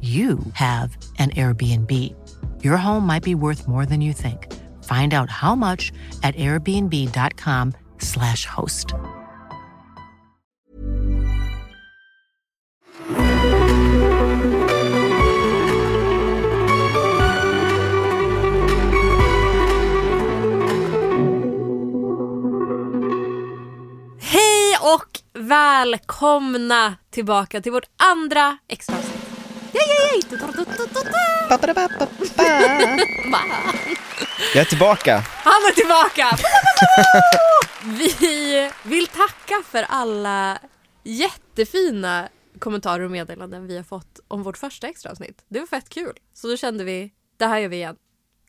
you 0.00 0.38
have 0.52 0.96
an 1.18 1.30
Airbnb. 1.30 1.90
Your 2.62 2.76
home 2.76 3.06
might 3.06 3.22
be 3.22 3.34
worth 3.34 3.66
more 3.66 3.86
than 3.86 4.02
you 4.02 4.12
think. 4.12 4.52
Find 4.84 5.14
out 5.14 5.30
how 5.30 5.54
much 5.54 5.92
at 6.22 6.36
airbnb.com/slash 6.36 8.44
host. 8.46 8.94
Hej 24.20 24.78
och 24.80 25.20
välkomna 25.34 26.94
tillbaka 27.10 27.60
till 27.60 27.72
vårt 27.72 27.88
andra 27.96 28.58
extra. 28.68 28.96
Yay? 29.74 30.22
Jag 34.54 34.60
är 34.60 34.64
tillbaka. 34.64 35.24
Han 35.26 35.52
är 35.52 35.74
tillbaka! 35.74 36.36
Vi 37.84 38.70
vill 38.82 39.06
tacka 39.06 39.62
för 39.70 39.82
alla 39.88 40.58
jättefina 41.02 42.28
kommentarer 42.58 43.04
och 43.04 43.10
meddelanden 43.10 43.66
vi 43.66 43.76
har 43.76 43.84
fått 43.84 44.20
om 44.28 44.42
vårt 44.42 44.58
första 44.58 44.86
extra 44.88 45.10
avsnitt. 45.10 45.44
Det 45.48 45.58
var 45.58 45.66
fett 45.66 45.88
kul. 45.88 46.12
Så 46.34 46.48
då 46.48 46.56
kände 46.56 46.84
vi, 46.84 47.10
det 47.36 47.46
här 47.46 47.58
gör 47.58 47.68
vi 47.68 47.76
igen. 47.76 47.96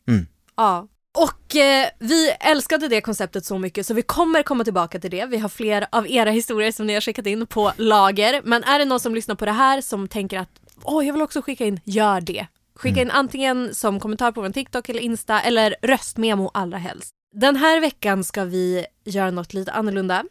Mm. 0.08 0.26
Ja. 0.56 0.88
Och 1.14 1.56
eh, 1.56 1.88
vi 1.98 2.30
älskade 2.40 2.88
det 2.88 3.00
konceptet 3.00 3.44
så 3.44 3.58
mycket 3.58 3.86
så 3.86 3.94
vi 3.94 4.02
kommer 4.02 4.42
komma 4.42 4.64
tillbaka 4.64 4.98
till 5.00 5.10
det. 5.10 5.26
Vi 5.26 5.38
har 5.38 5.48
fler 5.48 5.86
av 5.92 6.10
era 6.10 6.30
historier 6.30 6.72
som 6.72 6.86
ni 6.86 6.94
har 6.94 7.00
skickat 7.00 7.26
in 7.26 7.46
på 7.46 7.72
lager. 7.76 8.40
Men 8.44 8.64
är 8.64 8.78
det 8.78 8.84
någon 8.84 9.00
som 9.00 9.14
lyssnar 9.14 9.34
på 9.34 9.44
det 9.44 9.52
här 9.52 9.80
som 9.80 10.08
tänker 10.08 10.38
att 10.38 10.60
åh, 10.86 11.06
jag 11.06 11.12
vill 11.12 11.22
också 11.22 11.42
skicka 11.42 11.64
in, 11.64 11.80
gör 11.84 12.20
det. 12.20 12.46
Skicka 12.74 13.02
in 13.02 13.10
antingen 13.10 13.74
som 13.74 14.00
kommentar 14.00 14.32
på 14.32 14.40
vår 14.40 14.50
TikTok 14.50 14.88
eller 14.88 15.00
Insta 15.00 15.40
eller 15.40 15.76
röstmemo 15.82 16.50
allra 16.54 16.78
helst. 16.78 17.10
Den 17.34 17.56
här 17.56 17.80
veckan 17.80 18.24
ska 18.24 18.44
vi 18.44 18.86
göra 19.04 19.30
något 19.30 19.54
lite 19.54 19.72
annorlunda. 19.72 20.24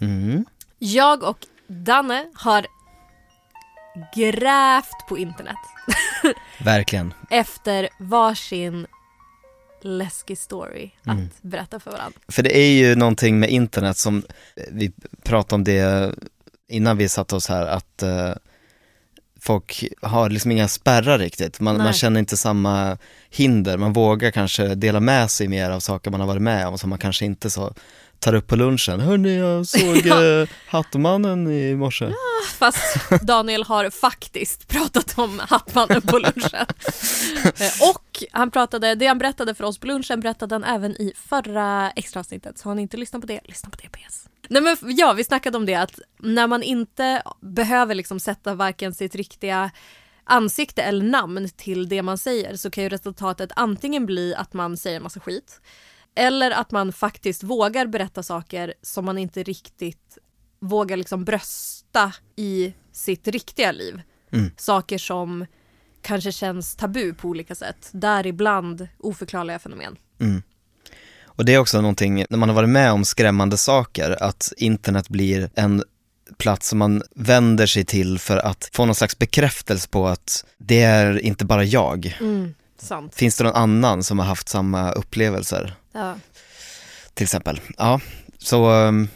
Mm. 0.00 0.44
Jag 0.78 1.22
och 1.22 1.46
Danne 1.66 2.26
har 2.34 2.66
grävt 4.14 5.06
på 5.08 5.18
internet 5.18 5.56
Verkligen. 6.64 7.14
efter 7.30 7.88
varsin 8.00 8.86
läskig 9.82 10.38
story 10.38 10.90
att 11.04 11.42
berätta 11.42 11.80
för 11.80 11.90
varandra. 11.90 12.20
För 12.28 12.42
det 12.42 12.58
är 12.58 12.72
ju 12.72 12.94
någonting 12.94 13.40
med 13.40 13.50
internet 13.50 13.96
som, 13.96 14.22
vi 14.70 14.92
pratade 15.22 15.54
om 15.54 15.64
det 15.64 16.14
innan 16.68 16.96
vi 16.96 17.08
satte 17.08 17.36
oss 17.36 17.48
här, 17.48 17.66
att 17.66 18.02
eh, 18.02 18.32
folk 19.40 19.84
har 20.02 20.30
liksom 20.30 20.50
inga 20.50 20.68
spärrar 20.68 21.18
riktigt. 21.18 21.60
Man, 21.60 21.76
man 21.76 21.92
känner 21.92 22.20
inte 22.20 22.36
samma 22.36 22.98
hinder, 23.30 23.78
man 23.78 23.92
vågar 23.92 24.30
kanske 24.30 24.74
dela 24.74 25.00
med 25.00 25.30
sig 25.30 25.48
mer 25.48 25.70
av 25.70 25.80
saker 25.80 26.10
man 26.10 26.20
har 26.20 26.26
varit 26.26 26.42
med 26.42 26.66
om 26.66 26.78
som 26.78 26.90
man 26.90 26.98
kanske 26.98 27.24
inte 27.24 27.50
så 27.50 27.74
tar 28.20 28.34
upp 28.34 28.46
på 28.46 28.56
lunchen. 28.56 29.00
Hörni, 29.00 29.36
jag 29.36 29.66
såg 29.66 30.06
eh, 30.40 30.48
Hattmannen 30.68 31.50
i 31.50 31.74
morse. 31.74 32.12
Fast 32.58 33.10
Daniel 33.22 33.62
har 33.62 33.90
faktiskt 33.90 34.68
pratat 34.68 35.18
om 35.18 35.40
Hattmannen 35.48 36.02
på 36.02 36.18
lunchen. 36.18 36.66
Eh, 37.44 37.90
och 37.90 38.24
han 38.32 38.50
pratade, 38.50 38.94
det 38.94 39.06
han 39.06 39.18
berättade 39.18 39.54
för 39.54 39.64
oss 39.64 39.78
på 39.78 39.86
lunchen 39.86 40.20
berättade 40.20 40.54
han 40.54 40.64
även 40.64 40.90
i 40.92 41.12
förra 41.16 41.90
extra 41.90 42.20
avsnittet. 42.20 42.58
Så 42.58 42.68
har 42.68 42.74
ni 42.74 42.82
inte 42.82 42.96
lyssnat 42.96 43.20
på 43.20 43.26
det, 43.26 43.40
lyssna 43.44 43.70
på 43.70 43.76
det 43.82 43.88
PS. 43.88 44.28
Nej 44.50 44.62
men 44.62 44.76
ja, 44.82 45.12
vi 45.12 45.24
snackade 45.24 45.56
om 45.56 45.66
det 45.66 45.74
att 45.74 46.00
när 46.18 46.46
man 46.46 46.62
inte 46.62 47.22
behöver 47.40 47.94
liksom 47.94 48.20
sätta 48.20 48.54
varken 48.54 48.94
sitt 48.94 49.14
riktiga 49.14 49.70
ansikte 50.24 50.82
eller 50.82 51.04
namn 51.04 51.48
till 51.56 51.88
det 51.88 52.02
man 52.02 52.18
säger 52.18 52.56
så 52.56 52.70
kan 52.70 52.84
ju 52.84 52.90
resultatet 52.90 53.52
antingen 53.56 54.06
bli 54.06 54.34
att 54.34 54.52
man 54.52 54.76
säger 54.76 54.96
en 54.96 55.02
massa 55.02 55.20
skit 55.20 55.60
eller 56.14 56.50
att 56.50 56.70
man 56.70 56.92
faktiskt 56.92 57.42
vågar 57.42 57.86
berätta 57.86 58.22
saker 58.22 58.74
som 58.82 59.04
man 59.04 59.18
inte 59.18 59.42
riktigt 59.42 60.18
vågar 60.60 60.96
liksom 60.96 61.24
brösta 61.24 62.12
i 62.36 62.74
sitt 62.92 63.28
riktiga 63.28 63.72
liv. 63.72 64.02
Mm. 64.32 64.50
Saker 64.56 64.98
som 64.98 65.46
kanske 66.02 66.32
känns 66.32 66.76
tabu 66.76 67.14
på 67.14 67.28
olika 67.28 67.54
sätt. 67.54 67.90
Däribland 67.92 68.88
oförklarliga 68.98 69.58
fenomen. 69.58 69.96
Mm. 70.20 70.42
Och 71.40 71.46
det 71.46 71.54
är 71.54 71.58
också 71.58 71.80
någonting, 71.80 72.24
när 72.30 72.38
man 72.38 72.48
har 72.48 72.56
varit 72.56 72.68
med 72.68 72.92
om 72.92 73.04
skrämmande 73.04 73.56
saker, 73.56 74.22
att 74.22 74.52
internet 74.56 75.08
blir 75.08 75.50
en 75.54 75.84
plats 76.38 76.68
som 76.68 76.78
man 76.78 77.02
vänder 77.14 77.66
sig 77.66 77.84
till 77.84 78.18
för 78.18 78.36
att 78.36 78.70
få 78.72 78.84
någon 78.84 78.94
slags 78.94 79.18
bekräftelse 79.18 79.88
på 79.88 80.08
att 80.08 80.44
det 80.58 80.82
är 80.82 81.18
inte 81.18 81.44
bara 81.44 81.64
jag. 81.64 82.18
Sant. 82.78 83.14
Finns 83.14 83.36
det 83.36 83.44
någon 83.44 83.54
annan 83.54 84.02
som 84.02 84.18
har 84.18 84.26
haft 84.26 84.48
samma 84.48 84.92
upplevelser? 84.92 85.74
Ja. 85.92 86.14
Till 87.14 87.24
exempel. 87.24 87.60
Ja, 87.78 88.00
så 88.38 88.70
um, 88.70 89.08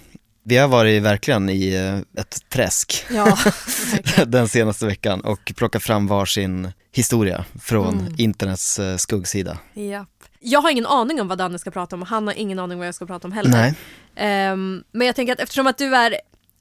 vi 0.44 0.56
har 0.56 0.68
varit 0.68 1.02
verkligen 1.02 1.48
i 1.48 1.74
eh, 1.74 2.20
ett 2.20 2.38
träsk 2.48 3.06
Ja, 3.10 3.38
den 4.26 4.48
senaste 4.48 4.86
veckan 4.86 5.20
och 5.20 5.52
plockat 5.56 5.82
fram 5.82 6.06
varsin 6.06 6.72
historia 6.94 7.44
från 7.62 7.98
Mm. 8.00 8.14
internets 8.18 8.78
eh, 8.78 8.96
skuggsida. 8.96 9.58
Japp. 9.74 10.08
Jag 10.40 10.60
har 10.60 10.70
ingen 10.70 10.86
aning 10.86 11.20
om 11.20 11.28
vad 11.28 11.38
Danne 11.38 11.58
ska 11.58 11.70
prata 11.70 11.96
om 11.96 12.02
och 12.02 12.08
han 12.08 12.26
har 12.26 12.34
ingen 12.34 12.58
aning 12.58 12.72
om 12.74 12.78
vad 12.78 12.86
jag 12.88 12.94
ska 12.94 13.06
prata 13.06 13.28
om 13.28 13.32
heller. 13.32 13.50
Nej. 13.50 13.74
Ehm, 14.16 14.84
men 14.92 15.06
jag 15.06 15.16
tänker 15.16 15.32
att 15.32 15.40
eftersom 15.40 15.66
att 15.66 15.78
du 15.78 15.96
är 15.96 16.16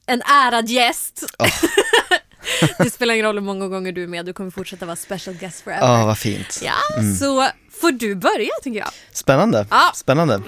en 0.05 0.21
ärad 0.21 0.69
gäst 0.69 1.23
Ja. 1.37 1.45
Det 2.79 2.89
spelar 2.89 3.13
ingen 3.13 3.25
roll 3.25 3.35
hur 3.35 3.41
många 3.45 3.67
gånger 3.67 3.91
du 3.91 4.03
är 4.03 4.07
med, 4.07 4.25
du 4.25 4.33
kommer 4.33 4.51
fortsätta 4.51 4.85
vara 4.85 4.95
special 4.95 5.35
guest 5.35 5.61
forever. 5.61 5.87
Ja, 5.99 6.05
vad 6.05 6.17
fint. 6.17 6.61
Ja, 6.63 7.03
så 7.19 7.47
får 7.81 7.91
du 7.91 8.15
börja 8.15 8.49
tycker 8.63 8.79
jag. 8.79 8.89
Spännande. 9.11 9.67
Ja. 9.69 9.91
Spännande. 9.95 10.41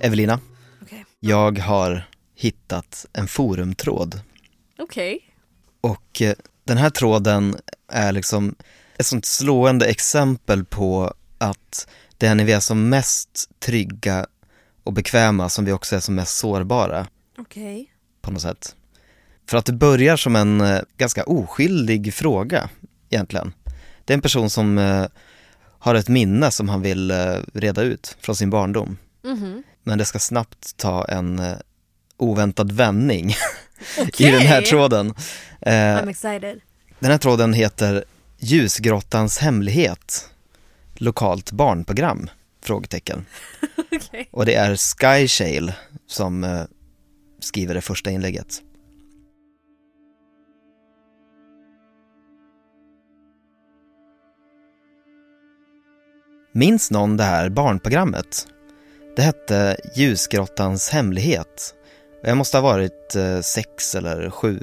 Evelina, 0.00 0.40
Okej. 0.82 1.04
jag 1.20 1.58
har 1.58 2.08
hittat 2.34 3.06
en 3.12 3.28
forumtråd 3.28 4.20
Okej. 4.78 5.20
och 5.80 6.22
eh, 6.22 6.34
den 6.64 6.76
här 6.76 6.90
tråden 6.90 7.56
är 7.92 8.12
liksom 8.12 8.54
ett 8.96 9.06
sånt 9.06 9.24
slående 9.24 9.86
exempel 9.86 10.64
på 10.64 11.14
att 11.38 11.88
det 12.18 12.26
är 12.26 12.34
när 12.34 12.44
vi 12.44 12.52
är 12.52 12.60
som 12.60 12.88
mest 12.88 13.50
trygga 13.58 14.26
och 14.84 14.92
bekväma 14.92 15.48
som 15.48 15.64
vi 15.64 15.72
också 15.72 15.96
är 15.96 16.00
som 16.00 16.14
mest 16.14 16.36
sårbara 16.36 17.06
Okej. 17.38 17.92
på 18.20 18.30
något 18.30 18.42
sätt. 18.42 18.74
För 19.46 19.58
att 19.58 19.66
det 19.66 19.72
börjar 19.72 20.16
som 20.16 20.36
en 20.36 20.60
eh, 20.60 20.80
ganska 20.96 21.24
oskyldig 21.24 22.14
fråga 22.14 22.70
egentligen. 23.10 23.52
Det 24.04 24.12
är 24.12 24.16
en 24.16 24.22
person 24.22 24.50
som 24.50 24.78
eh, 24.78 25.06
har 25.78 25.94
ett 25.94 26.08
minne 26.08 26.50
som 26.50 26.68
han 26.68 26.82
vill 26.82 27.12
reda 27.54 27.82
ut 27.82 28.16
från 28.20 28.36
sin 28.36 28.50
barndom. 28.50 28.96
Mhm. 29.22 29.62
Men 29.88 29.98
det 29.98 30.04
ska 30.04 30.18
snabbt 30.18 30.76
ta 30.76 31.04
en 31.04 31.38
eh, 31.38 31.56
oväntad 32.16 32.72
vändning 32.72 33.30
i 34.18 34.30
den 34.30 34.40
här 34.40 34.62
tråden. 34.62 35.14
Eh, 35.60 35.72
I'm 35.72 36.10
excited. 36.10 36.60
den 36.98 37.10
här 37.10 37.18
tråden 37.18 37.52
heter 37.52 38.04
Ljusgrottans 38.38 39.38
hemlighet, 39.38 40.30
lokalt 40.94 41.52
barnprogram? 41.52 42.30
Frågetecken. 42.62 43.24
Okej. 43.92 44.28
Och 44.30 44.46
det 44.46 44.54
är 44.54 44.76
Sky 44.76 45.28
Shale 45.28 45.74
som 46.06 46.44
eh, 46.44 46.62
skriver 47.40 47.74
det 47.74 47.80
första 47.80 48.10
inlägget. 48.10 48.62
Minns 56.52 56.90
någon 56.90 57.16
det 57.16 57.24
här 57.24 57.48
barnprogrammet? 57.48 58.46
Det 59.18 59.22
hette 59.22 59.76
Ljusgrottans 59.94 60.90
hemlighet 60.90 61.74
jag 62.22 62.36
måste 62.36 62.56
ha 62.56 62.62
varit 62.62 63.16
eh, 63.16 63.40
sex 63.40 63.94
eller 63.94 64.30
sju. 64.30 64.60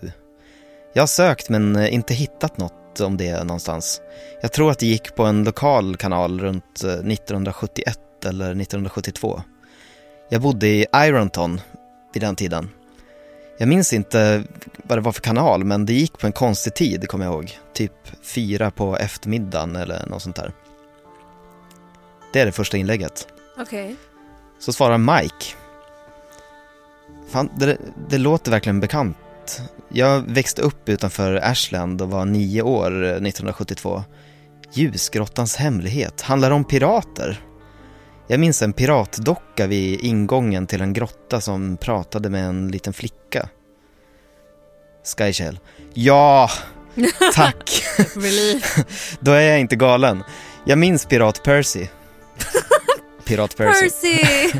Jag 0.93 1.01
har 1.01 1.07
sökt 1.07 1.49
men 1.49 1.75
eh, 1.75 1.93
inte 1.93 2.13
hittat 2.13 2.57
något 2.57 2.99
om 2.99 3.17
det 3.17 3.43
någonstans. 3.43 4.01
Jag 4.41 4.51
tror 4.51 4.71
att 4.71 4.79
det 4.79 4.85
gick 4.85 5.15
på 5.15 5.23
en 5.23 5.43
lokal 5.43 5.97
kanal 5.97 6.39
runt 6.39 6.83
eh, 6.83 6.89
1971 6.89 7.99
eller 8.25 8.45
1972. 8.45 9.41
Jag 10.29 10.41
bodde 10.41 10.67
i 10.67 10.85
Ironton 10.95 11.61
vid 12.13 12.23
den 12.23 12.35
tiden. 12.35 12.69
Jag 13.57 13.67
minns 13.67 13.93
inte 13.93 14.43
vad 14.83 14.97
det 14.97 15.01
var 15.01 15.11
för 15.11 15.21
kanal 15.21 15.63
men 15.63 15.85
det 15.85 15.93
gick 15.93 16.17
på 16.17 16.27
en 16.27 16.33
konstig 16.33 16.73
tid 16.73 17.07
kommer 17.07 17.25
jag 17.25 17.33
ihåg. 17.33 17.59
Typ 17.73 17.93
fyra 18.21 18.71
på 18.71 18.97
eftermiddagen 18.97 19.75
eller 19.75 20.05
något 20.05 20.21
sånt 20.21 20.35
där. 20.35 20.51
Det 22.33 22.39
är 22.39 22.45
det 22.45 22.51
första 22.51 22.77
inlägget. 22.77 23.27
Okej. 23.57 23.95
Så 24.59 24.73
svarar 24.73 24.97
Mike. 24.97 25.45
Fan, 27.29 27.49
det, 27.55 27.77
det 28.09 28.17
låter 28.17 28.51
verkligen 28.51 28.79
bekant. 28.79 29.61
Jag 29.89 30.21
växte 30.21 30.61
upp 30.61 30.89
utanför 30.89 31.35
Ashland 31.35 32.01
och 32.01 32.09
var 32.09 32.25
nio 32.25 32.61
år 32.61 33.03
eh, 33.03 33.09
1972. 33.09 34.03
Ljusgrottans 34.73 35.55
hemlighet 35.55 36.21
handlar 36.21 36.51
om 36.51 36.63
pirater. 36.63 37.41
Jag 38.27 38.39
minns 38.39 38.61
en 38.61 38.73
piratdocka 38.73 39.67
vid 39.67 39.99
ingången 39.99 40.67
till 40.67 40.81
en 40.81 40.93
grotta 40.93 41.41
som 41.41 41.77
pratade 41.77 42.29
med 42.29 42.45
en 42.45 42.67
liten 42.67 42.93
flicka. 42.93 43.49
Skyshell. 45.17 45.59
Ja, 45.93 46.49
tack. 47.33 47.83
Då 49.19 49.31
är 49.31 49.41
jag 49.41 49.59
inte 49.59 49.75
galen. 49.75 50.23
Jag 50.65 50.77
minns 50.77 51.05
Pirat 51.05 51.43
Percy. 51.43 51.87
Pirat 53.25 53.57
Percy. 53.57 53.89
Percy! 53.89 54.59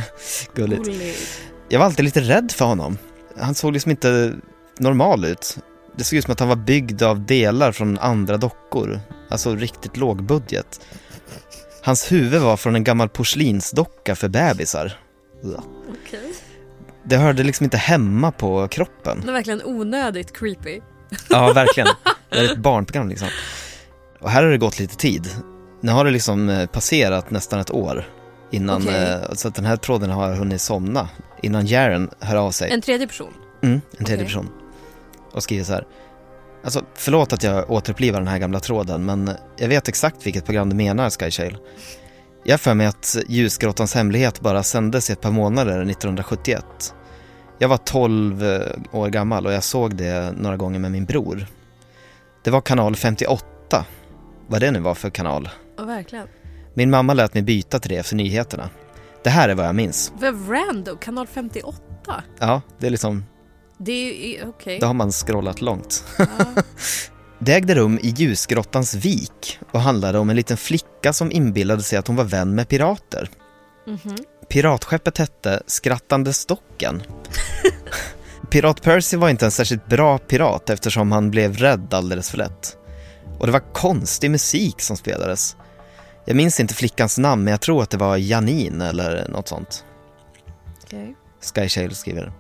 Gulligt. 0.56 0.86
Gulligt. 0.86 1.42
Jag 1.70 1.80
var 1.80 1.86
alltid 1.86 2.06
lite 2.06 2.22
rädd 2.22 2.52
för 2.52 2.66
honom. 2.66 2.98
Han 3.38 3.56
såg 3.56 3.74
liksom 3.74 3.92
inte 3.92 4.34
normal 4.80 5.26
ut. 5.26 5.58
Det 5.96 6.04
såg 6.04 6.18
ut 6.18 6.24
som 6.26 6.32
att 6.32 6.40
han 6.40 6.50
var 6.50 6.56
byggd 6.56 7.04
av 7.04 7.26
delar 7.26 7.72
från 7.72 7.98
andra 8.00 8.38
dockor. 8.38 9.00
Alltså 9.30 9.56
riktigt 9.56 9.98
låg 9.98 10.24
budget. 10.24 10.82
Hans 11.82 12.12
huvud 12.12 12.42
var 12.42 12.58
från 12.58 12.76
en 12.76 12.84
gammal 12.84 13.10
porslinsdocka 13.10 14.16
för 14.16 14.28
bebisar. 14.28 15.00
Ugh. 15.44 15.60
Okej. 15.90 16.34
Det 17.04 17.18
hörde 17.18 17.44
liksom 17.44 17.64
inte 17.64 17.78
hemma 17.78 18.32
på 18.32 18.68
kroppen. 18.68 19.22
Det 19.22 19.30
är 19.30 19.34
verkligen 19.34 19.62
onödigt 19.66 20.38
creepy. 20.38 20.80
Ja, 21.30 21.54
verkligen. 21.54 21.90
Det 22.30 22.40
är 22.40 22.52
ett 22.52 22.58
barnprogram 22.58 23.10
liksom. 23.10 23.28
Och 24.20 24.30
här 24.30 24.44
har 24.44 24.52
det 24.52 24.58
gått 24.58 24.80
lite 24.80 24.96
tid. 24.96 25.30
Nu 25.82 25.92
har 25.92 26.06
det 26.06 26.12
liksom 26.12 26.50
eh, 26.50 26.66
passerat 26.66 27.32
nästan 27.32 27.60
ett 27.60 27.72
år 27.72 28.06
innan, 28.56 28.82
Okej. 28.82 29.04
eh, 29.04 29.34
så 29.34 29.48
att 29.48 29.56
den 29.56 29.66
här 29.66 29.78
tråden 29.78 30.10
har 30.10 30.34
hunnit 30.36 30.62
somna 30.62 31.10
innan 31.42 31.66
Jaren 31.66 32.10
hör 32.20 32.36
av 32.36 32.52
sig. 32.52 32.72
En 32.72 32.82
tredje 32.82 33.08
person. 33.08 33.34
Mm, 33.64 33.82
en 33.98 34.06
tredje 34.06 34.16
Okej. 34.16 34.26
person. 34.26 34.50
Och 35.32 35.44
skriver 35.44 35.64
så 35.64 35.74
här. 35.74 35.88
Alltså, 36.64 36.86
förlåt 36.96 37.34
att 37.34 37.44
jag 37.44 37.72
återupplivar 37.72 38.20
den 38.20 38.28
här 38.28 38.38
gamla 38.38 38.60
tråden, 38.60 39.06
men 39.06 39.32
jag 39.58 39.68
vet 39.68 39.88
exakt 39.88 40.26
vilket 40.26 40.46
program 40.46 40.70
du 40.70 40.76
menar, 40.76 41.10
Skyshale. 41.10 41.58
Jag 42.44 42.60
för 42.62 42.74
mig 42.74 42.88
att 42.88 43.18
Ljusgrottans 43.28 43.96
hemlighet 43.96 44.42
bara 44.42 44.64
sändes 44.64 45.10
i 45.10 45.14
ett 45.14 45.22
par 45.22 45.32
månader 45.32 45.72
1971. 45.72 46.66
Jag 47.60 47.68
var 47.70 47.78
12 47.78 48.44
år 48.92 49.10
gammal 49.10 49.46
och 49.46 49.54
jag 49.54 49.64
såg 49.64 49.96
det 49.96 50.34
några 50.38 50.58
gånger 50.58 50.80
med 50.80 50.92
min 50.92 51.06
bror. 51.06 51.48
Det 52.44 52.52
var 52.52 52.62
kanal 52.62 52.96
58, 52.96 53.86
vad 54.48 54.62
det 54.62 54.72
nu 54.72 54.80
var 54.80 54.96
för 54.96 55.10
kanal. 55.10 55.50
Ja, 55.78 55.84
verkligen. 55.84 56.28
Min 56.78 56.90
mamma 56.90 57.14
lät 57.14 57.34
mig 57.34 57.44
byta 57.44 57.80
till 57.80 57.90
det 57.90 57.98
efter 57.98 58.16
nyheterna. 58.16 58.70
Det 59.24 59.30
här 59.30 59.50
är 59.50 59.56
vad 59.56 59.66
jag 59.66 59.76
minns. 59.76 60.12
Vad 60.16 60.50
random, 60.52 60.98
kanal 60.98 61.28
58. 61.28 62.24
Ja, 62.40 62.62
det 62.80 62.88
är 62.88 62.92
liksom 62.92 63.26
Det 63.78 64.38
är 64.38 64.48
okej. 64.50 64.80
Då 64.80 64.88
har 64.88 64.94
man 64.94 65.12
scrollat 65.12 65.62
långt. 65.62 66.04
Ja. 66.18 66.26
Det 67.40 67.54
ägde 67.54 67.76
rum 67.76 68.00
i 68.02 68.10
Ljusgrottans 68.10 68.96
vik 68.96 69.60
och 69.72 69.82
handlade 69.82 70.20
om 70.20 70.30
en 70.30 70.36
liten 70.36 70.58
flicka 70.58 71.14
som 71.14 71.32
inbillade 71.32 71.84
sig 71.84 72.00
att 72.00 72.08
hon 72.08 72.16
var 72.16 72.24
vän 72.24 72.56
med 72.56 72.70
pirater. 72.70 73.30
Mhm. 73.88 74.16
Piratskeppet 74.50 75.18
hette 75.18 75.62
Skrattande 75.68 76.34
Stocken. 76.34 77.04
Pirat 78.50 78.82
Percy 78.82 79.18
var 79.18 79.30
inte 79.30 79.46
en 79.46 79.52
särskilt 79.52 79.88
bra 79.88 80.18
pirat 80.18 80.70
eftersom 80.70 81.12
han 81.12 81.32
blev 81.32 81.58
rädd 81.58 81.94
alldeles 81.94 82.30
för 82.30 82.38
lätt. 82.38 82.78
Och 83.40 83.46
det 83.46 83.52
var 83.52 83.74
konstig 83.74 84.32
musik 84.32 84.82
som 84.82 84.98
spelades. 84.98 85.56
Jag 86.26 86.36
minns 86.36 86.60
inte 86.60 86.74
flickans 86.74 87.18
namn 87.18 87.44
men 87.44 87.52
jag 87.52 87.62
tror 87.62 87.84
att 87.84 87.90
det 87.90 87.98
var 87.98 88.18
Janine 88.18 88.90
eller 88.90 89.28
något 89.30 89.48
sånt. 89.48 89.86
Okej. 90.84 91.16
Skyshale 91.56 91.96
skriver. 91.96 92.32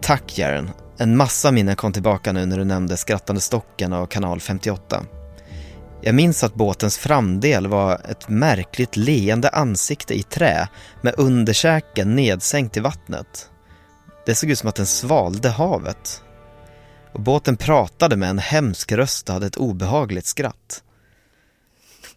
Tack 0.00 0.38
Jaren. 0.38 0.70
En 0.98 1.16
massa 1.16 1.50
minnen 1.50 1.76
kom 1.76 1.92
tillbaka 1.92 2.32
nu 2.32 2.46
när 2.46 2.58
du 2.58 2.64
nämnde 2.64 2.96
Skrattande 2.96 3.40
Stocken 3.40 3.92
och 3.92 4.10
kanal 4.10 4.40
58. 4.40 5.04
Jag 6.02 6.14
minns 6.14 6.44
att 6.44 6.54
båtens 6.54 6.98
framdel 6.98 7.66
var 7.66 7.94
ett 7.94 8.28
märkligt 8.28 8.96
leende 8.96 9.48
ansikte 9.48 10.14
i 10.14 10.22
trä 10.22 10.68
med 11.00 11.14
underkäken 11.18 12.16
nedsänkt 12.16 12.76
i 12.76 12.80
vattnet. 12.80 13.50
Det 14.26 14.34
såg 14.34 14.50
ut 14.50 14.58
som 14.58 14.68
att 14.68 14.74
den 14.74 14.86
svalde 14.86 15.48
havet. 15.48 16.22
Och 17.12 17.20
båten 17.20 17.56
pratade 17.56 18.16
med 18.16 18.30
en 18.30 18.38
hemsk 18.38 18.92
röst 18.92 19.28
och 19.28 19.32
hade 19.32 19.46
ett 19.46 19.56
obehagligt 19.56 20.26
skratt. 20.26 20.82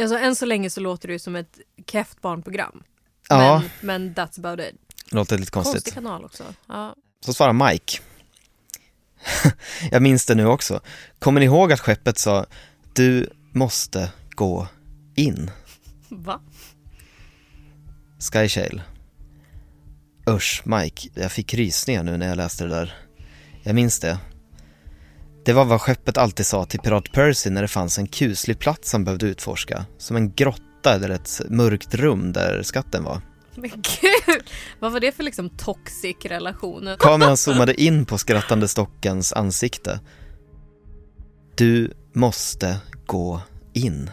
Alltså, 0.00 0.18
än 0.18 0.36
så 0.36 0.46
länge 0.46 0.70
så 0.70 0.80
låter 0.80 1.08
det 1.08 1.12
ju 1.12 1.18
som 1.18 1.36
ett 1.36 1.58
keft 1.86 2.20
barnprogram. 2.20 2.82
Ja. 3.28 3.62
Men, 3.62 3.70
men 3.80 4.14
that's 4.14 4.38
about 4.38 4.66
it. 4.66 4.74
Låter 5.10 5.38
lite 5.38 5.50
konstigt. 5.50 5.74
Konstig 5.74 5.94
kanal 5.94 6.24
också. 6.24 6.44
Ja. 6.66 6.94
Så 7.20 7.32
svarar 7.32 7.70
Mike. 7.70 7.98
Jag 9.90 10.02
minns 10.02 10.26
det 10.26 10.34
nu 10.34 10.46
också. 10.46 10.80
Kommer 11.18 11.40
ni 11.40 11.46
ihåg 11.46 11.72
att 11.72 11.80
skeppet 11.80 12.18
sa 12.18 12.46
du 12.92 13.30
måste 13.52 14.10
gå 14.30 14.66
in? 15.14 15.50
Va? 16.08 16.40
Skyshale. 18.32 18.82
Usch, 20.30 20.62
Mike, 20.64 21.08
jag 21.14 21.32
fick 21.32 21.54
rysningar 21.54 22.02
nu 22.02 22.16
när 22.16 22.28
jag 22.28 22.36
läste 22.36 22.64
det 22.64 22.70
där. 22.70 22.94
Jag 23.62 23.74
minns 23.74 24.00
det. 24.00 24.18
Det 25.46 25.52
var 25.52 25.64
vad 25.64 25.80
skeppet 25.80 26.18
alltid 26.18 26.46
sa 26.46 26.64
till 26.64 26.80
Pirat 26.80 27.12
Percy 27.12 27.50
när 27.50 27.62
det 27.62 27.68
fanns 27.68 27.98
en 27.98 28.06
kuslig 28.06 28.58
plats 28.58 28.92
han 28.92 29.04
behövde 29.04 29.26
utforska. 29.26 29.84
Som 29.98 30.16
en 30.16 30.34
grotta 30.34 30.94
eller 30.94 31.10
ett 31.10 31.40
mörkt 31.48 31.94
rum 31.94 32.32
där 32.32 32.62
skatten 32.62 33.04
var. 33.04 33.20
Men 33.54 33.70
gud! 33.70 34.42
Vad 34.80 34.92
var 34.92 35.00
det 35.00 35.12
för 35.12 35.22
liksom 35.22 35.50
toxic 35.50 36.16
relation? 36.24 36.88
Kameran 36.98 37.36
zoomade 37.36 37.82
in 37.82 38.06
på 38.06 38.18
skrattande 38.18 38.68
stockens 38.68 39.32
ansikte. 39.32 40.00
Du 41.54 41.92
måste 42.12 42.78
gå 43.06 43.40
in. 43.72 44.10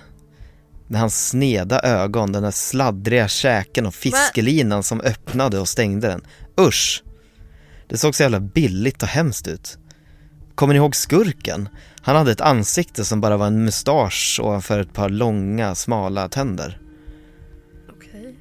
Med 0.88 1.02
hans 1.02 1.28
sneda 1.28 1.82
ögon, 1.82 2.32
den 2.32 2.44
där 2.44 2.52
sladdriga 2.52 3.28
käken 3.28 3.86
och 3.86 3.96
fiskelinan 3.96 4.84
som 4.84 5.02
öppnade 5.02 5.60
och 5.60 5.70
stängde 5.70 6.08
den. 6.08 6.22
Usch! 6.60 7.04
Det 7.88 7.98
såg 7.98 8.16
så 8.16 8.24
jävla 8.24 8.40
billigt 8.40 9.04
och 9.04 9.10
hemskt 9.10 9.48
ut. 9.48 9.78
Kommer 10.56 10.74
ni 10.74 10.78
ihåg 10.78 10.96
skurken? 10.96 11.70
Han 12.02 12.16
hade 12.16 12.32
ett 12.32 12.42
ansikte 12.42 13.06
som 13.06 13.22
bara 13.22 13.38
var 13.38 13.48
en 13.48 13.64
mustasch 13.64 14.40
ovanför 14.44 14.80
ett 14.80 14.94
par 14.94 15.10
långa, 15.10 15.76
smala 15.76 16.30
tänder. 16.30 16.80
Okej. 17.90 18.36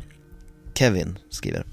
Kevin 0.75 1.19
skriver. 1.31 1.65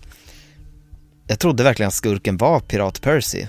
Jag 1.27 1.39
trodde 1.39 1.63
verkligen 1.63 1.87
att 1.87 1.93
skurken 1.93 2.37
var 2.37 2.59
Pirat 2.59 3.01
Percy. 3.01 3.47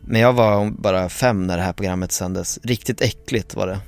Men 0.00 0.20
jag 0.20 0.32
var 0.32 0.70
bara 0.70 1.08
fem 1.08 1.46
när 1.46 1.56
det 1.56 1.62
här 1.62 1.72
programmet 1.72 2.12
sändes. 2.12 2.58
Riktigt 2.62 3.00
äckligt 3.00 3.54
var 3.54 3.66
det. 3.66 3.80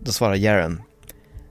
Då 0.00 0.12
svarar 0.12 0.34
Jaren. 0.34 0.82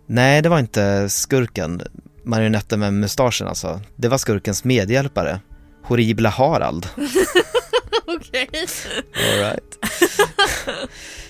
Nej, 0.05 0.41
det 0.41 0.49
var 0.49 0.59
inte 0.59 1.09
skurken. 1.09 1.81
Marionetten 2.23 2.79
med 2.79 2.93
mustaschen 2.93 3.47
alltså. 3.47 3.81
Det 3.95 4.07
var 4.07 4.17
skurkens 4.17 4.63
medhjälpare. 4.63 5.39
Horribla 5.83 6.29
Harald. 6.29 6.87
Okej. 8.43 8.67
All 9.15 9.39
right. 9.39 9.77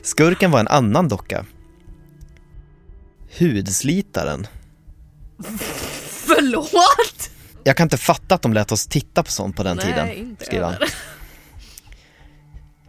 Skurken 0.01 0.51
var 0.51 0.59
en 0.59 0.67
annan 0.67 1.07
docka. 1.07 1.45
Hudslitaren. 3.39 4.47
Förlåt! 6.09 7.29
Jag 7.63 7.77
kan 7.77 7.85
inte 7.85 7.97
fatta 7.97 8.35
att 8.35 8.41
de 8.41 8.53
lät 8.53 8.71
oss 8.71 8.87
titta 8.87 9.23
på 9.23 9.31
sånt 9.31 9.55
på 9.55 9.63
den 9.63 9.77
Nej, 9.77 9.85
tiden, 9.85 10.37
skriver 10.39 10.65
han. 10.65 10.75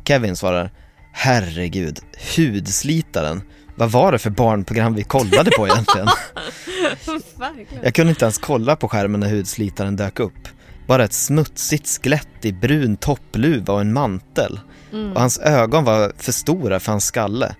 Kevin 0.04 0.36
svarar, 0.36 0.70
herregud, 1.12 2.00
hudslitaren. 2.36 3.42
Vad 3.76 3.90
var 3.90 4.12
det 4.12 4.18
för 4.18 4.30
barnprogram 4.30 4.94
vi 4.94 5.04
kollade 5.04 5.50
på 5.50 5.68
egentligen? 5.68 6.08
Jag 7.82 7.94
kunde 7.94 8.10
inte 8.10 8.24
ens 8.24 8.38
kolla 8.38 8.76
på 8.76 8.88
skärmen 8.88 9.20
när 9.20 9.30
hudslitaren 9.30 9.96
dök 9.96 10.20
upp. 10.20 10.48
Bara 10.88 11.04
ett 11.04 11.12
smutsigt 11.12 11.88
skelett 11.88 12.44
i 12.44 12.52
brun 12.52 12.96
toppluva 12.96 13.72
och 13.72 13.80
en 13.80 13.92
mantel. 13.92 14.60
Mm. 14.92 15.12
Och 15.12 15.20
hans 15.20 15.38
ögon 15.38 15.84
var 15.84 16.12
för 16.16 16.32
stora 16.32 16.80
för 16.80 16.92
hans 16.92 17.04
skalle. 17.04 17.54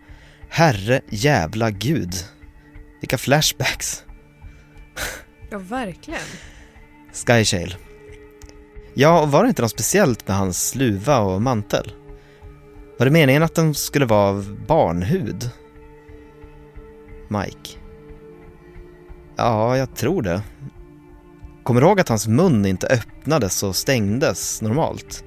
Herre 0.49 1.01
jävla 1.09 1.71
gud. 1.71 2.15
Vilka 3.01 3.19
flashbacks. 3.19 4.05
Ja, 5.51 5.59
verkligen. 5.59 6.21
Skyshale. 7.13 7.77
Ja, 8.95 9.23
och 9.23 9.31
var 9.31 9.43
det 9.43 9.49
inte 9.49 9.63
något 9.63 9.71
speciellt 9.71 10.29
med 10.29 10.37
hans 10.37 10.75
luva 10.75 11.19
och 11.19 11.43
mantel? 11.43 11.93
Var 12.99 13.07
det 13.07 13.13
meningen 13.13 13.43
att 13.43 13.55
den 13.55 13.75
skulle 13.75 14.07
vara 14.07 14.29
av 14.29 14.59
barnhud? 14.67 15.51
Mike. 17.29 17.79
Ja, 19.37 19.77
jag 19.77 19.97
tror 19.97 20.23
det. 20.23 20.43
Kommer 21.69 21.81
du 21.81 21.87
ihåg 21.87 22.01
att 22.01 22.09
hans 22.09 22.29
mun 22.29 22.67
inte 22.67 22.87
öppnades 22.87 23.63
och 23.63 23.77
stängdes 23.77 24.63
normalt? 24.63 25.25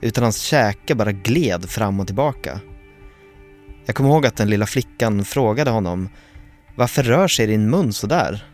Utan 0.00 0.24
hans 0.24 0.38
käke 0.38 0.94
bara 0.94 1.12
gled 1.12 1.70
fram 1.70 2.00
och 2.00 2.06
tillbaka. 2.06 2.60
Jag 3.86 3.96
kommer 3.96 4.10
ihåg 4.10 4.26
att 4.26 4.36
den 4.36 4.50
lilla 4.50 4.66
flickan 4.66 5.24
frågade 5.24 5.70
honom 5.70 6.08
Varför 6.76 7.02
rör 7.02 7.28
sig 7.28 7.46
din 7.46 7.70
mun 7.70 7.92
så 7.92 8.06
där? 8.06 8.46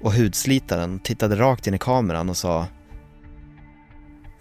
Och 0.00 0.12
hudslitaren 0.12 0.98
tittade 0.98 1.36
rakt 1.36 1.66
in 1.66 1.74
i 1.74 1.78
kameran 1.78 2.28
och 2.28 2.36
sa 2.36 2.66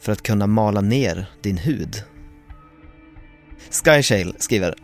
För 0.02 0.12
att 0.12 0.24
kunna 0.24 0.48
mala 0.48 0.82
ner 0.82 1.30
din 1.42 1.58
hud. 1.58 2.04
Skyshale 3.72 4.34
skriver 4.40 4.76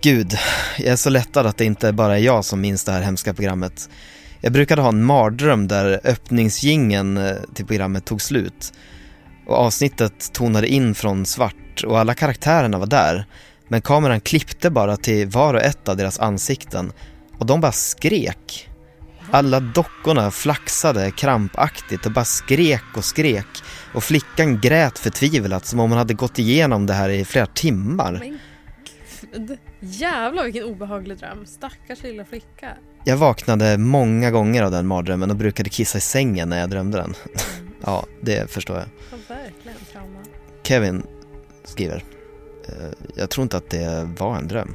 Gud, 0.00 0.32
jag 0.78 0.92
är 0.92 0.96
så 0.96 1.10
lättad 1.10 1.46
att 1.46 1.56
det 1.56 1.64
inte 1.64 1.92
bara 1.92 2.18
är 2.18 2.22
jag 2.22 2.44
som 2.44 2.60
minns 2.60 2.84
det 2.84 2.92
här 2.92 3.02
hemska 3.02 3.34
programmet. 3.34 3.88
Jag 4.40 4.52
brukade 4.52 4.82
ha 4.82 4.88
en 4.88 5.04
mardröm 5.04 5.68
där 5.68 6.00
öppningsgingen 6.04 7.16
eh, 7.16 7.36
till 7.54 7.66
programmet 7.66 8.04
tog 8.04 8.22
slut. 8.22 8.72
Och 9.46 9.56
avsnittet 9.56 10.32
tonade 10.32 10.68
in 10.68 10.94
från 10.94 11.26
svart 11.26 11.84
och 11.86 11.98
alla 11.98 12.14
karaktärerna 12.14 12.78
var 12.78 12.86
där. 12.86 13.26
Men 13.68 13.82
kameran 13.82 14.20
klippte 14.20 14.70
bara 14.70 14.96
till 14.96 15.28
var 15.28 15.54
och 15.54 15.62
ett 15.62 15.88
av 15.88 15.96
deras 15.96 16.18
ansikten 16.18 16.92
och 17.38 17.46
de 17.46 17.60
bara 17.60 17.72
skrek. 17.72 18.68
Alla 19.30 19.60
dockorna 19.60 20.30
flaxade 20.30 21.10
krampaktigt 21.10 22.06
och 22.06 22.12
bara 22.12 22.24
skrek 22.24 22.84
och 22.96 23.04
skrek 23.04 23.46
och 23.94 24.04
flickan 24.04 24.60
grät 24.60 24.98
förtvivlat 24.98 25.66
som 25.66 25.80
om 25.80 25.90
hon 25.90 25.98
hade 25.98 26.14
gått 26.14 26.38
igenom 26.38 26.86
det 26.86 26.92
här 26.92 27.08
i 27.08 27.24
flera 27.24 27.46
timmar. 27.46 28.12
Men 28.12 28.38
gud. 29.32 29.58
Jävlar 29.80 30.44
vilken 30.44 30.64
obehaglig 30.64 31.18
dröm. 31.18 31.46
Stackars 31.46 32.02
lilla 32.02 32.24
flicka. 32.24 32.68
Jag 33.08 33.16
vaknade 33.16 33.78
många 33.78 34.30
gånger 34.30 34.62
av 34.62 34.70
den 34.70 34.86
mardrömmen 34.86 35.30
och 35.30 35.36
brukade 35.36 35.70
kissa 35.70 35.98
i 35.98 36.00
sängen 36.00 36.48
när 36.48 36.60
jag 36.60 36.70
drömde 36.70 36.98
den. 36.98 37.14
ja, 37.84 38.06
det 38.20 38.50
förstår 38.50 38.76
jag. 38.76 38.86
Ja, 39.10 39.16
verkligen 39.28 39.78
trauma. 39.92 40.18
Kevin 40.62 41.02
skriver, 41.64 42.04
eh, 42.68 42.74
jag 43.14 43.30
tror 43.30 43.42
inte 43.42 43.56
att 43.56 43.70
det 43.70 44.08
var 44.18 44.36
en 44.36 44.48
dröm. 44.48 44.74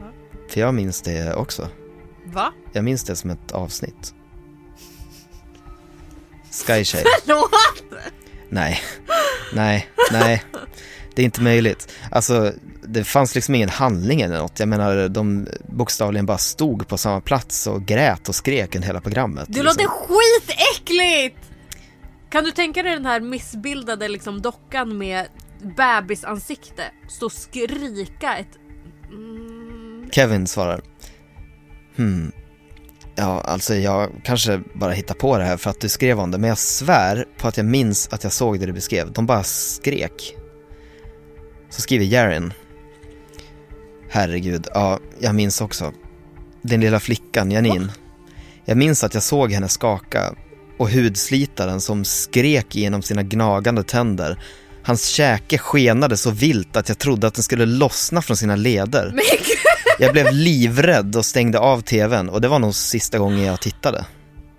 Va? 0.00 0.06
För 0.48 0.60
jag 0.60 0.74
minns 0.74 1.02
det 1.02 1.34
också. 1.34 1.68
Va? 2.24 2.52
Jag 2.72 2.84
minns 2.84 3.04
det 3.04 3.16
som 3.16 3.30
ett 3.30 3.52
avsnitt. 3.52 4.14
Skyshade. 6.66 7.04
Förlåt! 7.24 8.02
Nej, 8.48 8.80
nej, 9.54 9.88
nej. 10.12 10.44
Det 11.14 11.22
är 11.22 11.26
inte 11.26 11.42
möjligt. 11.42 11.92
Alltså, 12.10 12.52
det 12.92 13.04
fanns 13.04 13.34
liksom 13.34 13.54
ingen 13.54 13.68
handling 13.68 14.20
eller 14.20 14.38
något. 14.38 14.60
Jag 14.60 14.68
menar, 14.68 15.08
de 15.08 15.48
bokstavligen 15.68 16.26
bara 16.26 16.38
stod 16.38 16.88
på 16.88 16.98
samma 16.98 17.20
plats 17.20 17.66
och 17.66 17.84
grät 17.86 18.28
och 18.28 18.34
skrek 18.34 18.74
under 18.74 18.86
hela 18.86 19.00
programmet. 19.00 19.44
Det 19.48 19.62
liksom. 19.62 19.84
låter 19.84 19.86
skitäckligt! 19.86 21.36
Kan 22.30 22.44
du 22.44 22.50
tänka 22.50 22.82
dig 22.82 22.92
den 22.92 23.06
här 23.06 23.20
missbildade 23.20 24.08
liksom 24.08 24.42
dockan 24.42 24.98
med 24.98 25.26
bebisansikte 25.76 26.82
stå 27.08 27.26
och 27.26 27.32
skrika 27.32 28.36
ett... 28.36 28.58
Mm. 29.12 30.10
Kevin 30.12 30.46
svarar. 30.46 30.80
Hmm. 31.96 32.32
Ja, 33.16 33.40
alltså 33.40 33.74
jag 33.74 34.10
kanske 34.24 34.60
bara 34.74 34.92
hittar 34.92 35.14
på 35.14 35.38
det 35.38 35.44
här 35.44 35.56
för 35.56 35.70
att 35.70 35.80
du 35.80 35.88
skrev 35.88 36.20
om 36.20 36.30
det, 36.30 36.38
men 36.38 36.48
jag 36.48 36.58
svär 36.58 37.24
på 37.38 37.48
att 37.48 37.56
jag 37.56 37.66
minns 37.66 38.08
att 38.12 38.24
jag 38.24 38.32
såg 38.32 38.60
det 38.60 38.66
du 38.66 38.72
beskrev. 38.72 39.12
De 39.12 39.26
bara 39.26 39.42
skrek. 39.42 40.36
Så 41.70 41.80
skriver 41.80 42.04
Jaren. 42.04 42.52
Herregud, 44.12 44.66
ja, 44.74 44.98
jag 45.18 45.34
minns 45.34 45.60
också. 45.60 45.92
Den 46.62 46.80
lilla 46.80 47.00
flickan, 47.00 47.50
Janine. 47.50 47.88
Jag 48.64 48.76
minns 48.76 49.04
att 49.04 49.14
jag 49.14 49.22
såg 49.22 49.52
henne 49.52 49.68
skaka 49.68 50.34
och 50.78 50.90
hudslitaren 50.90 51.80
som 51.80 52.04
skrek 52.04 52.74
genom 52.74 53.02
sina 53.02 53.22
gnagande 53.22 53.82
tänder. 53.82 54.42
Hans 54.82 55.06
käke 55.06 55.58
skenade 55.58 56.16
så 56.16 56.30
vilt 56.30 56.76
att 56.76 56.88
jag 56.88 56.98
trodde 56.98 57.26
att 57.26 57.34
den 57.34 57.42
skulle 57.42 57.66
lossna 57.66 58.22
från 58.22 58.36
sina 58.36 58.56
leder. 58.56 59.14
Jag 59.98 60.12
blev 60.12 60.32
livrädd 60.32 61.16
och 61.16 61.24
stängde 61.24 61.58
av 61.58 61.80
tvn 61.80 62.28
och 62.28 62.40
det 62.40 62.48
var 62.48 62.58
nog 62.58 62.74
sista 62.74 63.18
gången 63.18 63.44
jag 63.44 63.60
tittade. 63.60 64.04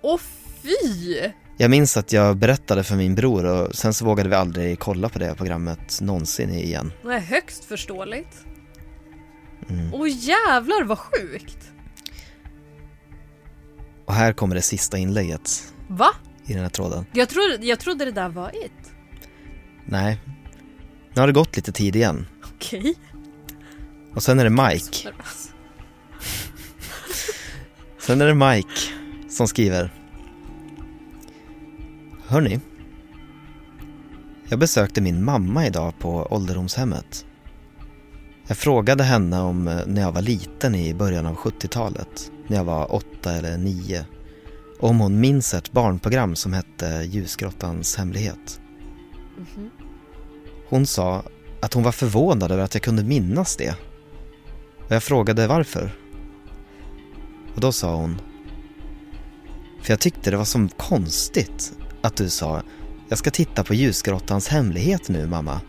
Åh 0.02 0.20
fy! 0.62 1.30
Jag 1.56 1.70
minns 1.70 1.96
att 1.96 2.12
jag 2.12 2.36
berättade 2.36 2.84
för 2.84 2.96
min 2.96 3.14
bror 3.14 3.44
och 3.44 3.74
sen 3.74 3.94
så 3.94 4.04
vågade 4.04 4.28
vi 4.28 4.34
aldrig 4.34 4.78
kolla 4.78 5.08
på 5.08 5.18
det 5.18 5.34
programmet 5.34 6.00
någonsin 6.00 6.50
igen. 6.50 6.92
Det 7.02 7.08
är 7.08 7.20
högst 7.20 7.64
förståeligt. 7.64 8.44
Mm. 9.68 9.94
Åh 9.94 10.08
jävlar 10.08 10.84
vad 10.84 10.98
sjukt! 10.98 11.58
Och 14.04 14.14
här 14.14 14.32
kommer 14.32 14.54
det 14.54 14.62
sista 14.62 14.98
inlägget 14.98 15.74
Va? 15.88 16.08
i 16.46 16.52
den 16.52 16.62
här 16.62 16.68
tråden. 16.70 17.06
Jag 17.12 17.28
trodde, 17.28 17.66
jag 17.66 17.80
trodde 17.80 18.04
det 18.04 18.12
där 18.12 18.28
var 18.28 18.48
ett. 18.48 18.92
Nej, 19.84 20.18
nu 21.14 21.20
har 21.20 21.26
det 21.26 21.32
gått 21.32 21.56
lite 21.56 21.72
tid 21.72 21.96
igen. 21.96 22.26
Okej. 22.54 22.94
Och 24.14 24.22
sen 24.22 24.38
är 24.38 24.44
det 24.44 24.50
Mike. 24.50 25.12
Sen 27.98 28.20
är 28.20 28.26
det 28.26 28.34
Mike 28.34 28.80
som 29.28 29.48
skriver. 29.48 29.90
Hörni. 32.26 32.60
Jag 34.48 34.58
besökte 34.58 35.00
min 35.00 35.24
mamma 35.24 35.66
idag 35.66 35.98
på 35.98 36.26
ålderdomshemmet. 36.30 37.26
Jag 38.52 38.56
frågade 38.56 39.04
henne 39.04 39.40
om 39.40 39.68
eh, 39.68 39.80
när 39.86 40.02
jag 40.02 40.12
var 40.12 40.22
liten 40.22 40.74
i 40.74 40.94
början 40.94 41.26
av 41.26 41.36
70-talet, 41.36 42.32
när 42.46 42.56
jag 42.56 42.64
var 42.64 42.94
åtta 42.94 43.32
eller 43.32 43.58
nio, 43.58 44.06
och 44.80 44.88
om 44.88 45.00
hon 45.00 45.20
minns 45.20 45.54
ett 45.54 45.72
barnprogram 45.72 46.36
som 46.36 46.52
hette 46.52 46.86
Ljusgrottans 47.10 47.96
hemlighet. 47.96 48.60
Hon 50.68 50.86
sa 50.86 51.22
att 51.60 51.74
hon 51.74 51.82
var 51.82 51.92
förvånad 51.92 52.52
över 52.52 52.62
att 52.62 52.74
jag 52.74 52.82
kunde 52.82 53.04
minnas 53.04 53.56
det. 53.56 53.74
Och 54.86 54.92
jag 54.92 55.02
frågade 55.02 55.46
varför. 55.46 55.94
Och 57.54 57.60
då 57.60 57.72
sa 57.72 57.94
hon 57.94 58.20
För 59.82 59.92
jag 59.92 60.00
tyckte 60.00 60.30
det 60.30 60.36
var 60.36 60.44
så 60.44 60.68
konstigt 60.76 61.72
att 62.02 62.16
du 62.16 62.28
sa 62.28 62.62
Jag 63.08 63.18
ska 63.18 63.30
titta 63.30 63.64
på 63.64 63.74
ljusgrottans 63.74 64.48
hemlighet 64.48 65.08
nu 65.08 65.26
mamma. 65.26 65.60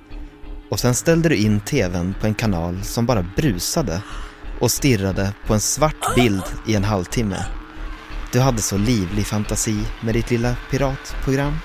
Och 0.73 0.79
sen 0.79 0.95
ställde 0.95 1.29
du 1.29 1.35
in 1.35 1.59
tvn 1.59 2.15
på 2.21 2.27
en 2.27 2.33
kanal 2.33 2.83
som 2.83 3.05
bara 3.05 3.25
brusade 3.35 4.01
och 4.59 4.71
stirrade 4.71 5.33
på 5.47 5.53
en 5.53 5.59
svart 5.59 6.15
bild 6.15 6.43
i 6.67 6.75
en 6.75 6.83
halvtimme. 6.83 7.45
Du 8.31 8.39
hade 8.39 8.61
så 8.61 8.77
livlig 8.77 9.27
fantasi 9.27 9.79
med 10.01 10.13
ditt 10.13 10.31
lilla 10.31 10.55
piratprogram. 10.71 11.57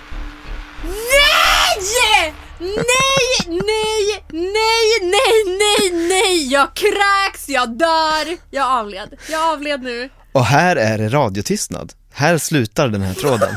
Nej! 0.84 2.34
Nej, 2.58 2.74
nej, 3.46 4.24
nej, 4.30 5.00
nej, 5.00 5.58
nej, 5.58 6.08
nej! 6.08 6.52
Jag 6.52 6.74
kräks, 6.74 7.48
jag 7.48 7.78
dör! 7.78 8.36
Jag 8.50 8.66
avled. 8.66 9.18
Jag 9.30 9.52
avled 9.52 9.82
nu. 9.82 10.10
Och 10.32 10.44
här 10.44 10.76
är 10.76 10.98
det 10.98 11.08
radiotystnad. 11.08 11.92
Här 12.12 12.38
slutar 12.38 12.88
den 12.88 13.02
här 13.02 13.14
tråden. 13.14 13.54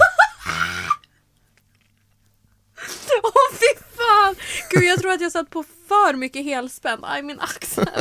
Åh 3.23 3.51
fy 3.51 3.83
fan! 3.97 4.35
Gud 4.71 4.83
jag 4.83 4.99
tror 4.99 5.11
att 5.11 5.21
jag 5.21 5.31
satt 5.31 5.49
på 5.49 5.63
för 5.87 6.13
mycket 6.13 6.43
helspänn. 6.43 6.99
Aj 7.03 7.23
min 7.23 7.39
axel. 7.39 7.85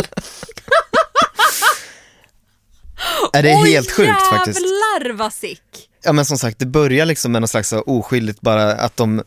Är 3.33 3.43
det 3.43 3.51
är 3.51 3.67
helt 3.67 3.91
sjukt 3.91 4.23
faktiskt. 4.31 4.61
jävlar 4.61 5.13
vad 5.13 5.33
sick! 5.33 5.89
Ja 6.03 6.13
men 6.13 6.25
som 6.25 6.39
sagt, 6.39 6.59
det 6.59 6.67
börjar 6.67 7.07
liksom 7.07 7.33
med 7.33 7.41
något 7.41 7.51
slags 7.51 7.73
oskyldigt 7.73 8.41
bara 8.41 8.73
att 8.73 8.97
de 8.97 9.23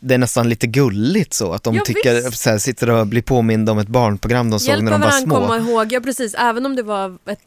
det 0.00 0.14
är 0.14 0.18
nästan 0.18 0.48
lite 0.48 0.66
gulligt 0.66 1.34
så, 1.34 1.52
att 1.52 1.62
de 1.62 1.74
Ja, 1.74 1.82
tycker, 1.84 2.30
så 2.30 2.50
här, 2.50 2.58
sitter 2.58 2.90
och 2.90 3.06
blir 3.06 3.22
påminda 3.22 3.72
om 3.72 3.78
ett 3.78 3.88
barnprogram 3.88 4.50
de 4.50 4.60
såg 4.60 4.68
Hjälpa 4.68 4.84
när 4.84 4.90
de 4.90 5.00
var 5.00 5.10
små. 5.10 5.34
komma 5.34 5.56
ihåg, 5.58 5.92
ja 5.92 6.00
precis, 6.00 6.34
även 6.34 6.66
om 6.66 6.76
det 6.76 6.82
var 6.82 7.18
ett, 7.26 7.40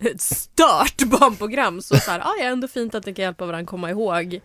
ett 0.00 0.20
stört 0.20 1.02
barnprogram 1.04 1.82
så, 1.82 1.96
så 1.96 2.10
här, 2.10 2.20
ah, 2.20 2.34
ja, 2.40 2.44
ändå 2.44 2.68
fint 2.68 2.94
att 2.94 3.06
ni 3.06 3.14
kan 3.14 3.22
hjälpa 3.22 3.46
varandra 3.46 3.70
komma 3.70 3.90
ihåg. 3.90 4.40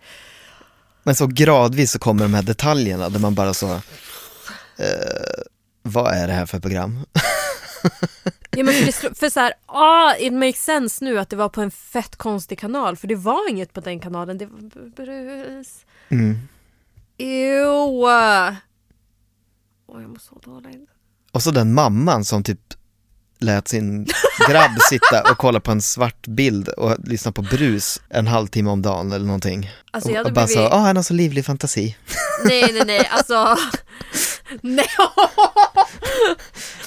Men 1.02 1.14
så 1.14 1.26
gradvis 1.26 1.92
så 1.92 1.98
kommer 1.98 2.22
de 2.22 2.34
här 2.34 2.42
detaljerna 2.42 3.08
där 3.08 3.20
man 3.20 3.34
bara 3.34 3.54
så, 3.54 3.72
eh, 4.76 5.42
vad 5.82 6.14
är 6.14 6.26
det 6.26 6.32
här 6.32 6.46
för 6.46 6.60
program? 6.60 6.98
Ja, 8.56 8.64
men 8.64 8.74
för, 8.74 8.86
det, 8.86 9.18
för 9.18 9.30
så 9.30 9.40
här, 9.40 9.52
ah, 9.66 10.14
it 10.18 10.32
makes 10.32 10.64
sense 10.64 11.04
nu 11.04 11.18
att 11.18 11.30
det 11.30 11.36
var 11.36 11.48
på 11.48 11.60
en 11.60 11.70
fett 11.70 12.16
konstig 12.16 12.58
kanal 12.58 12.96
för 12.96 13.08
det 13.08 13.14
var 13.14 13.50
inget 13.50 13.72
på 13.72 13.80
den 13.80 14.00
kanalen. 14.00 14.38
Det 14.38 14.46
var 14.46 14.90
brus. 14.96 15.84
Mm. 16.08 16.38
Ew. 17.18 17.66
Åh, 19.86 20.02
jag 20.02 20.10
mår 20.10 20.18
så 20.18 20.38
dåligt. 20.44 20.90
Och 21.32 21.42
så 21.42 21.50
den 21.50 21.74
mamman 21.74 22.24
som 22.24 22.42
typ 22.42 22.60
lät 23.40 23.68
sin 23.68 24.06
grabb 24.48 24.70
sitta 24.90 25.30
och 25.30 25.38
kolla 25.38 25.60
på 25.60 25.70
en 25.70 25.82
svart 25.82 26.26
bild 26.26 26.68
och 26.68 26.96
lyssna 27.04 27.32
på 27.32 27.42
brus 27.42 28.00
en 28.08 28.26
halvtimme 28.26 28.70
om 28.70 28.82
dagen 28.82 29.12
eller 29.12 29.26
någonting. 29.26 29.70
Alltså, 29.90 30.10
och, 30.10 30.16
och 30.26 30.32
bara 30.32 30.46
blivit- 30.46 30.62
så, 30.62 30.68
ah 30.68 30.78
han 30.78 30.96
har 30.96 31.02
så 31.02 31.14
livlig 31.14 31.44
fantasi. 31.46 31.96
Nej, 32.44 32.72
nej, 32.72 32.84
nej, 32.86 33.08
alltså. 33.12 33.56
Nej. 34.62 34.86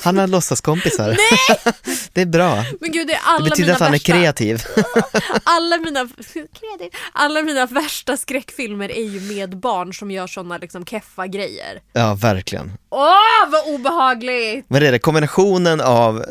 Han 0.04 0.18
har 0.18 0.28
låtsaskompisar. 0.28 1.10
det 2.14 2.22
är 2.22 2.26
bra. 2.26 2.56
Men 2.82 2.92
gud, 2.92 3.08
det 3.08 3.14
är 3.14 3.20
alla 3.26 3.44
Det 3.44 3.50
betyder 3.50 3.68
mina 3.68 3.76
att 3.76 3.80
han 3.82 3.88
är 3.88 3.92
värsta, 3.92 4.14
kreativ. 4.14 4.64
alla 5.44 5.78
mina, 5.78 6.10
kreativ. 6.34 6.92
alla 7.14 7.42
mina 7.42 7.66
värsta 7.66 8.18
skräckfilmer 8.18 8.92
är 8.92 9.04
ju 9.04 9.36
med 9.36 9.58
barn 9.58 9.94
som 9.94 10.12
gör 10.12 10.28
såna 10.28 10.58
liksom 10.58 10.86
keffa 10.86 11.28
grejer. 11.28 11.82
ja, 11.94 12.16
verkligen. 12.16 12.72
Åh, 12.90 13.50
vad 13.52 13.76
obehagligt! 13.76 14.66
Vad 14.68 14.84
är 14.84 14.92
det? 14.92 15.00
Kombinationen 15.00 15.82
av 15.82 16.18
eh, 16.20 16.26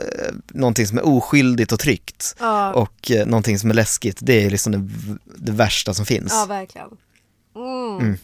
någonting 0.49 0.87
som 0.87 0.99
är 0.99 1.07
oskyldigt 1.07 1.73
och 1.73 1.81
tryggt 1.81 2.37
Ja. 2.39 2.73
och 2.73 3.11
eh, 3.11 3.27
någonting 3.27 3.59
som 3.59 3.71
är 3.71 3.75
läskigt, 3.75 4.19
det 4.21 4.45
är 4.45 4.51
liksom 4.51 4.73
det, 4.73 4.89
det 5.37 5.53
värsta 5.53 5.95
som 5.95 6.07
finns. 6.07 6.33
Ja, 6.33 6.47
verkligen. 6.49 6.89
Mm. 7.57 7.99
Mm. 7.99 8.19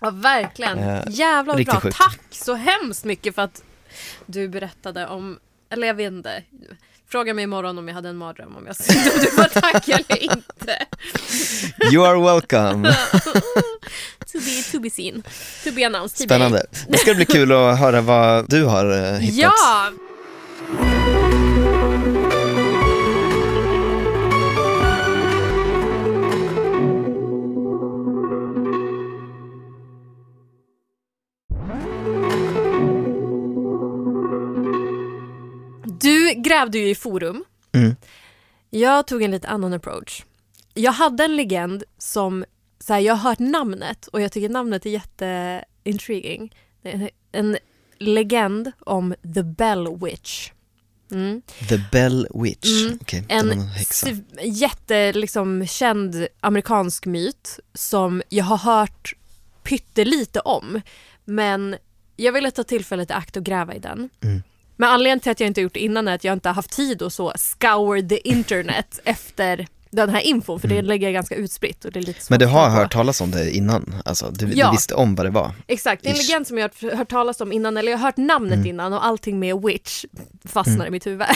Ja, 0.00 0.10
verkligen. 0.10 0.78
Eh, 0.78 1.02
riktigt 1.56 1.72
bra. 1.72 1.80
sjukt. 1.80 1.96
Tack 1.96 2.20
så 2.30 2.54
hemskt 2.54 3.04
mycket 3.04 3.34
för 3.34 3.42
att 3.42 3.62
du 4.26 4.48
berättade 4.48 5.06
om, 5.06 5.38
eller 5.70 5.86
jag 5.86 5.94
vet 5.94 6.12
inte. 6.12 6.42
Fråga 7.08 7.34
mig 7.34 7.44
imorgon 7.44 7.78
om 7.78 7.88
jag 7.88 7.94
hade 7.94 8.08
en 8.08 8.16
mardröm 8.16 8.56
om 8.56 8.66
jag 8.66 8.76
om 9.14 9.20
du 9.20 9.30
får 9.30 9.60
tack 9.60 9.88
eller 9.88 10.22
inte. 10.22 10.86
You 11.92 12.06
are 12.06 12.34
welcome. 12.34 12.94
To 14.32 14.38
be, 14.38 14.62
to 14.72 14.80
be 14.80 14.90
seen. 14.90 15.22
To 15.64 15.72
be 15.72 15.86
announced. 15.86 16.24
Spännande. 16.24 16.66
Det 16.88 16.98
ska 16.98 17.14
bli 17.14 17.26
kul 17.26 17.52
att 17.52 17.78
höra 17.78 18.00
vad 18.00 18.50
du 18.50 18.64
har 18.64 19.12
eh, 19.12 19.18
hittat. 19.18 19.52
Ja! 19.58 19.90
Grävde 36.60 36.78
ju 36.78 36.88
i 36.88 36.94
forum. 36.94 37.44
Mm. 37.72 37.96
Jag 38.70 39.06
tog 39.06 39.22
en 39.22 39.30
lite 39.30 39.48
annan 39.48 39.72
approach. 39.72 40.24
Jag 40.74 40.92
hade 40.92 41.24
en 41.24 41.36
legend 41.36 41.82
som, 41.98 42.44
så 42.78 42.92
här, 42.92 43.00
jag 43.00 43.14
har 43.14 43.30
hört 43.30 43.38
namnet 43.38 44.06
och 44.06 44.20
jag 44.20 44.32
tycker 44.32 44.48
namnet 44.48 44.86
är 44.86 44.90
jätteintriguing. 44.90 46.54
En 47.32 47.56
legend 47.98 48.72
om 48.80 49.14
The 49.34 49.42
Bell 49.42 49.88
Witch. 50.04 50.50
Mm. 51.10 51.42
The 51.68 51.78
Bell 51.92 52.26
Witch. 52.34 52.82
Mm. 52.84 52.98
Okej, 53.00 53.24
var 53.28 53.36
En 53.36 53.46
någon 53.46 53.66
häxa. 53.66 54.06
sv- 54.06 54.24
jätte, 54.42 55.12
liksom, 55.12 55.66
känd 55.66 56.26
amerikansk 56.40 57.06
myt 57.06 57.58
som 57.74 58.22
jag 58.28 58.44
har 58.44 58.56
hört 58.56 59.14
pyttelite 59.62 60.40
om. 60.40 60.80
Men 61.24 61.76
jag 62.16 62.32
ville 62.32 62.50
ta 62.50 62.64
tillfället 62.64 63.10
i 63.10 63.12
akt 63.12 63.36
och 63.36 63.42
gräva 63.44 63.74
i 63.74 63.78
den. 63.78 64.08
Mm. 64.20 64.42
Men 64.80 64.88
anledningen 64.88 65.20
till 65.20 65.32
att 65.32 65.40
jag 65.40 65.46
inte 65.46 65.60
gjort 65.60 65.74
det 65.74 65.80
innan 65.80 66.08
är 66.08 66.14
att 66.14 66.24
jag 66.24 66.32
inte 66.32 66.48
har 66.48 66.54
haft 66.54 66.70
tid 66.70 67.02
att 67.02 67.12
så 67.12 67.32
scour 67.36 68.08
the 68.08 68.28
internet 68.28 69.00
efter 69.04 69.66
den 69.90 70.10
här 70.10 70.20
infon 70.20 70.60
för 70.60 70.68
det 70.68 70.82
ligger 70.82 71.10
ganska 71.10 71.34
utspritt 71.34 71.84
och 71.84 71.92
det 71.92 71.98
är 71.98 72.02
lite 72.02 72.18
Mm. 72.20 72.26
Men 72.28 72.38
du 72.38 72.46
har 72.46 72.68
hört 72.70 72.92
talas 72.92 73.20
om 73.20 73.30
det 73.30 73.50
innan? 73.50 73.94
Alltså, 74.04 74.30
du, 74.30 74.52
Ja. 74.54 74.66
du 74.66 74.72
visste 74.72 74.94
om 74.94 75.14
vad 75.14 75.26
det 75.26 75.30
var? 75.30 75.52
Exakt, 75.66 76.02
det 76.02 76.08
är 76.08 76.12
en 76.12 76.16
legend 76.18 76.46
som 76.46 76.58
jag 76.58 76.70
har 76.82 76.96
hört 76.96 77.08
talas 77.10 77.40
om 77.40 77.52
innan, 77.52 77.76
eller 77.76 77.90
jag 77.92 77.98
har 77.98 78.04
hört 78.06 78.16
namnet 78.16 78.52
Mm. 78.54 78.66
innan 78.66 78.92
och 78.92 79.04
allting 79.06 79.38
med 79.38 79.62
witch 79.62 80.04
fastnar 80.48 80.74
Mm. 80.74 80.86
i 80.86 80.90
mitt 80.90 81.06
huvud. 81.06 81.26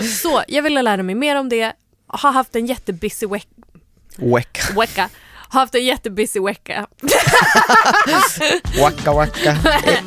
så 0.22 0.42
jag 0.48 0.62
ville 0.62 0.82
lära 0.82 1.02
mig 1.02 1.14
mer 1.14 1.36
om 1.36 1.48
det, 1.48 1.72
har 2.06 2.32
haft 2.32 2.56
en 2.56 2.66
jättebusy 2.66 3.26
veck- 3.26 3.48
Weka, 4.16 4.80
vecka. 4.80 5.08
Har 5.48 5.60
haft 5.60 5.74
en 5.74 5.84
jättebusy 5.84 6.40
vecka. 6.40 6.86
waka 8.80 9.12
waka, 9.12 9.56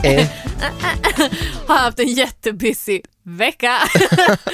eh, 0.04 0.12
eh. 0.20 0.28
har 1.68 1.78
haft 1.78 2.00
en 2.00 2.08
jättebusy 2.08 3.02
vecka. 3.24 3.78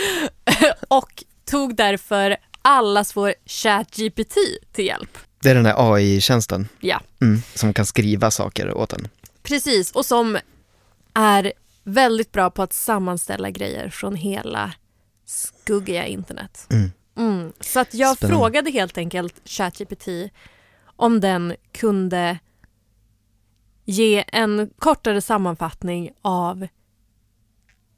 och 0.88 1.24
tog 1.46 1.76
därför 1.76 2.38
allas 2.62 3.16
vår 3.18 3.34
ChatGPT 3.46 4.36
till 4.72 4.86
hjälp. 4.86 5.18
Det 5.42 5.50
är 5.50 5.56
den 5.56 5.66
här 5.66 5.94
AI-tjänsten 5.96 6.68
Ja, 6.80 7.02
mm, 7.22 7.42
som 7.56 7.74
kan 7.74 7.86
skriva 7.86 8.32
saker 8.32 8.74
åt 8.74 8.94
en. 8.94 9.08
precis. 9.44 9.92
Och 9.92 10.06
som 10.06 10.38
är 11.14 11.54
väldigt 11.84 12.32
bra 12.32 12.50
på 12.50 12.64
att 12.64 12.74
sammanställa 12.74 13.50
grejer 13.50 13.90
från 13.90 14.16
hela 14.16 14.74
skuggiga 15.26 16.06
internet. 16.06 16.68
Mm. 16.70 16.92
Mm. 17.18 17.54
Så 17.60 17.80
att 17.80 17.94
jag 17.94 18.18
Spännande. 18.18 18.38
frågade 18.38 18.72
helt 18.72 18.98
enkelt 18.98 19.34
ChatGPT 19.46 20.08
om 20.96 21.20
den 21.20 21.56
kunde 21.72 22.40
ge 23.92 24.24
en 24.28 24.70
kortare 24.80 25.22
sammanfattning 25.22 26.12
av 26.22 26.68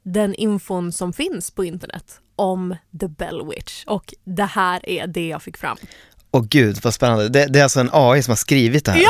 den 0.02 0.34
infon 0.34 0.92
som 0.92 1.12
finns 1.12 1.50
på 1.50 1.64
internet 1.64 2.20
om 2.36 2.76
The 3.00 3.08
Bell 3.08 3.46
Witch. 3.50 3.84
Och 3.86 4.14
det 4.24 4.44
här 4.44 4.88
är 4.88 5.06
det 5.06 5.28
jag 5.28 5.42
fick 5.42 5.56
fram. 5.56 5.76
Åh 6.30 6.44
gud 6.50 6.78
vad 6.82 6.94
spännande, 6.94 7.28
det, 7.28 7.46
det 7.46 7.58
är 7.58 7.62
alltså 7.62 7.80
en 7.80 7.90
AI 7.92 8.22
som 8.22 8.30
har 8.30 8.36
skrivit 8.36 8.84
det 8.84 8.92
här? 8.92 9.00
Ja! 9.00 9.08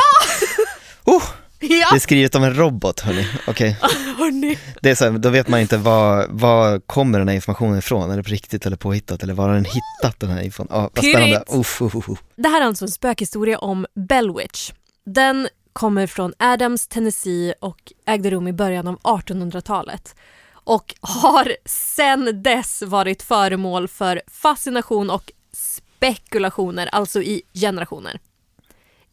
Oh, 1.06 1.22
Ja! 1.60 1.86
det 1.90 1.96
är 1.96 2.00
skrivet 2.00 2.34
av 2.34 2.44
en 2.44 2.54
robot 2.56 3.00
hörni, 3.00 3.26
okej. 3.46 3.76
Hörni. 4.18 4.58
Det 4.80 4.90
är 4.90 4.94
så 4.94 5.04
här, 5.04 5.10
då 5.18 5.30
vet 5.30 5.48
man 5.48 5.60
inte 5.60 5.76
vad, 5.76 6.26
vad 6.30 6.86
kommer 6.86 7.18
den 7.18 7.28
här 7.28 7.34
informationen 7.34 7.78
ifrån, 7.78 8.10
är 8.10 8.16
det 8.16 8.22
på 8.22 8.30
riktigt 8.30 8.66
eller 8.66 8.76
påhittat 8.76 9.22
eller 9.22 9.34
var 9.34 9.48
har 9.48 9.54
den 9.54 9.64
hittat 9.64 10.20
den 10.20 10.30
här 10.30 10.42
infon? 10.42 10.66
Ja, 10.70 10.90
vad 10.94 11.04
spännande. 11.04 11.44
Uff, 11.48 11.82
uff, 11.82 11.94
uff. 11.94 12.18
Det 12.36 12.48
här 12.48 12.60
är 12.60 12.64
alltså 12.66 12.84
en 12.84 12.90
spökhistoria 12.90 13.58
om 13.58 13.86
Bell 14.08 14.36
Witch. 14.36 14.72
Den 15.06 15.48
kommer 15.74 16.06
från 16.06 16.32
Adams, 16.38 16.88
Tennessee 16.88 17.54
och 17.60 17.92
ägde 18.06 18.30
rum 18.30 18.48
i 18.48 18.52
början 18.52 18.88
av 18.88 18.98
1800-talet. 18.98 20.14
Och 20.52 20.94
har 21.00 21.56
sedan 21.64 22.42
dess 22.42 22.82
varit 22.82 23.22
föremål 23.22 23.88
för 23.88 24.22
fascination 24.26 25.10
och 25.10 25.32
spekulationer, 25.52 26.86
alltså 26.86 27.22
i 27.22 27.42
generationer. 27.54 28.20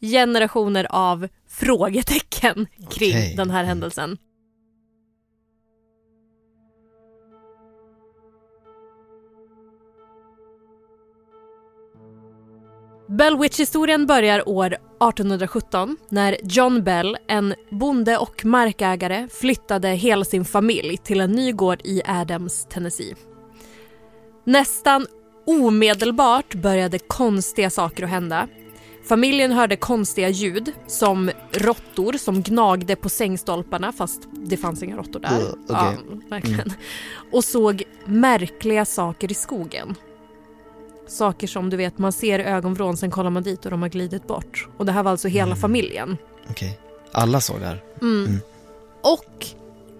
Generationer 0.00 0.86
av 0.90 1.28
frågetecken 1.48 2.66
kring 2.90 3.10
Okej. 3.10 3.34
den 3.36 3.50
här 3.50 3.64
händelsen. 3.64 4.18
Bell 13.18 13.38
Witch-historien 13.38 14.06
börjar 14.06 14.48
år 14.48 14.66
1817 14.66 15.96
när 16.08 16.36
John 16.42 16.82
Bell, 16.84 17.16
en 17.28 17.54
bonde 17.70 18.18
och 18.18 18.44
markägare, 18.44 19.28
flyttade 19.28 19.88
hela 19.88 20.24
sin 20.24 20.44
familj 20.44 20.96
till 20.96 21.20
en 21.20 21.32
ny 21.32 21.52
gård 21.52 21.80
i 21.84 22.02
Adams, 22.04 22.66
Tennessee. 22.70 23.14
Nästan 24.44 25.06
omedelbart 25.46 26.54
började 26.54 26.98
konstiga 26.98 27.70
saker 27.70 28.04
att 28.04 28.10
hända. 28.10 28.48
Familjen 29.08 29.52
hörde 29.52 29.76
konstiga 29.76 30.28
ljud 30.28 30.72
som 30.86 31.30
råttor 31.52 32.12
som 32.12 32.42
gnagde 32.42 32.96
på 32.96 33.08
sängstolparna 33.08 33.92
fast 33.92 34.22
det 34.32 34.56
fanns 34.56 34.82
inga 34.82 34.96
råttor 34.96 35.20
där. 35.20 35.40
Uh, 35.40 35.48
okej. 35.52 35.64
ja, 35.68 35.92
verkligen. 36.28 36.72
Och 37.32 37.44
såg 37.44 37.82
märkliga 38.04 38.84
saker 38.84 39.30
i 39.30 39.34
skogen. 39.34 39.96
Saker 41.06 41.46
som 41.46 41.70
du 41.70 41.76
vet, 41.76 41.98
man 41.98 42.12
ser 42.12 42.38
i 42.38 42.42
ögonvrån, 42.42 42.96
sen 42.96 43.10
kollar 43.10 43.30
man 43.30 43.42
dit 43.42 43.64
och 43.64 43.70
de 43.70 43.82
har 43.82 43.88
glidit 43.88 44.26
bort. 44.26 44.68
Och 44.76 44.86
det 44.86 44.92
här 44.92 45.02
var 45.02 45.10
alltså 45.10 45.28
hela 45.28 45.56
familjen. 45.56 46.16
Okej, 46.50 46.78
alla 47.12 47.40
såg 47.40 47.60
det 47.60 47.66
här. 47.66 47.82
Mm. 48.02 48.26
Mm. 48.26 48.40
Och 49.02 49.46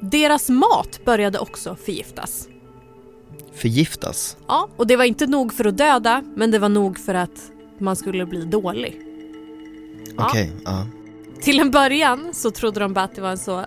deras 0.00 0.48
mat 0.48 1.00
började 1.04 1.38
också 1.38 1.76
förgiftas. 1.76 2.48
Förgiftas? 3.54 4.36
Ja, 4.48 4.68
och 4.76 4.86
det 4.86 4.96
var 4.96 5.04
inte 5.04 5.26
nog 5.26 5.52
för 5.54 5.64
att 5.64 5.78
döda, 5.78 6.22
men 6.36 6.50
det 6.50 6.58
var 6.58 6.68
nog 6.68 6.98
för 6.98 7.14
att 7.14 7.50
man 7.78 7.96
skulle 7.96 8.26
bli 8.26 8.44
dålig. 8.44 9.00
Ja. 10.16 10.26
Okej, 10.28 10.52
ja. 10.64 10.86
Till 11.40 11.60
en 11.60 11.70
början 11.70 12.28
så 12.32 12.50
trodde 12.50 12.80
de 12.80 12.92
bara 12.92 13.04
att 13.04 13.14
det 13.14 13.20
var 13.20 13.30
en 13.30 13.38
så 13.38 13.64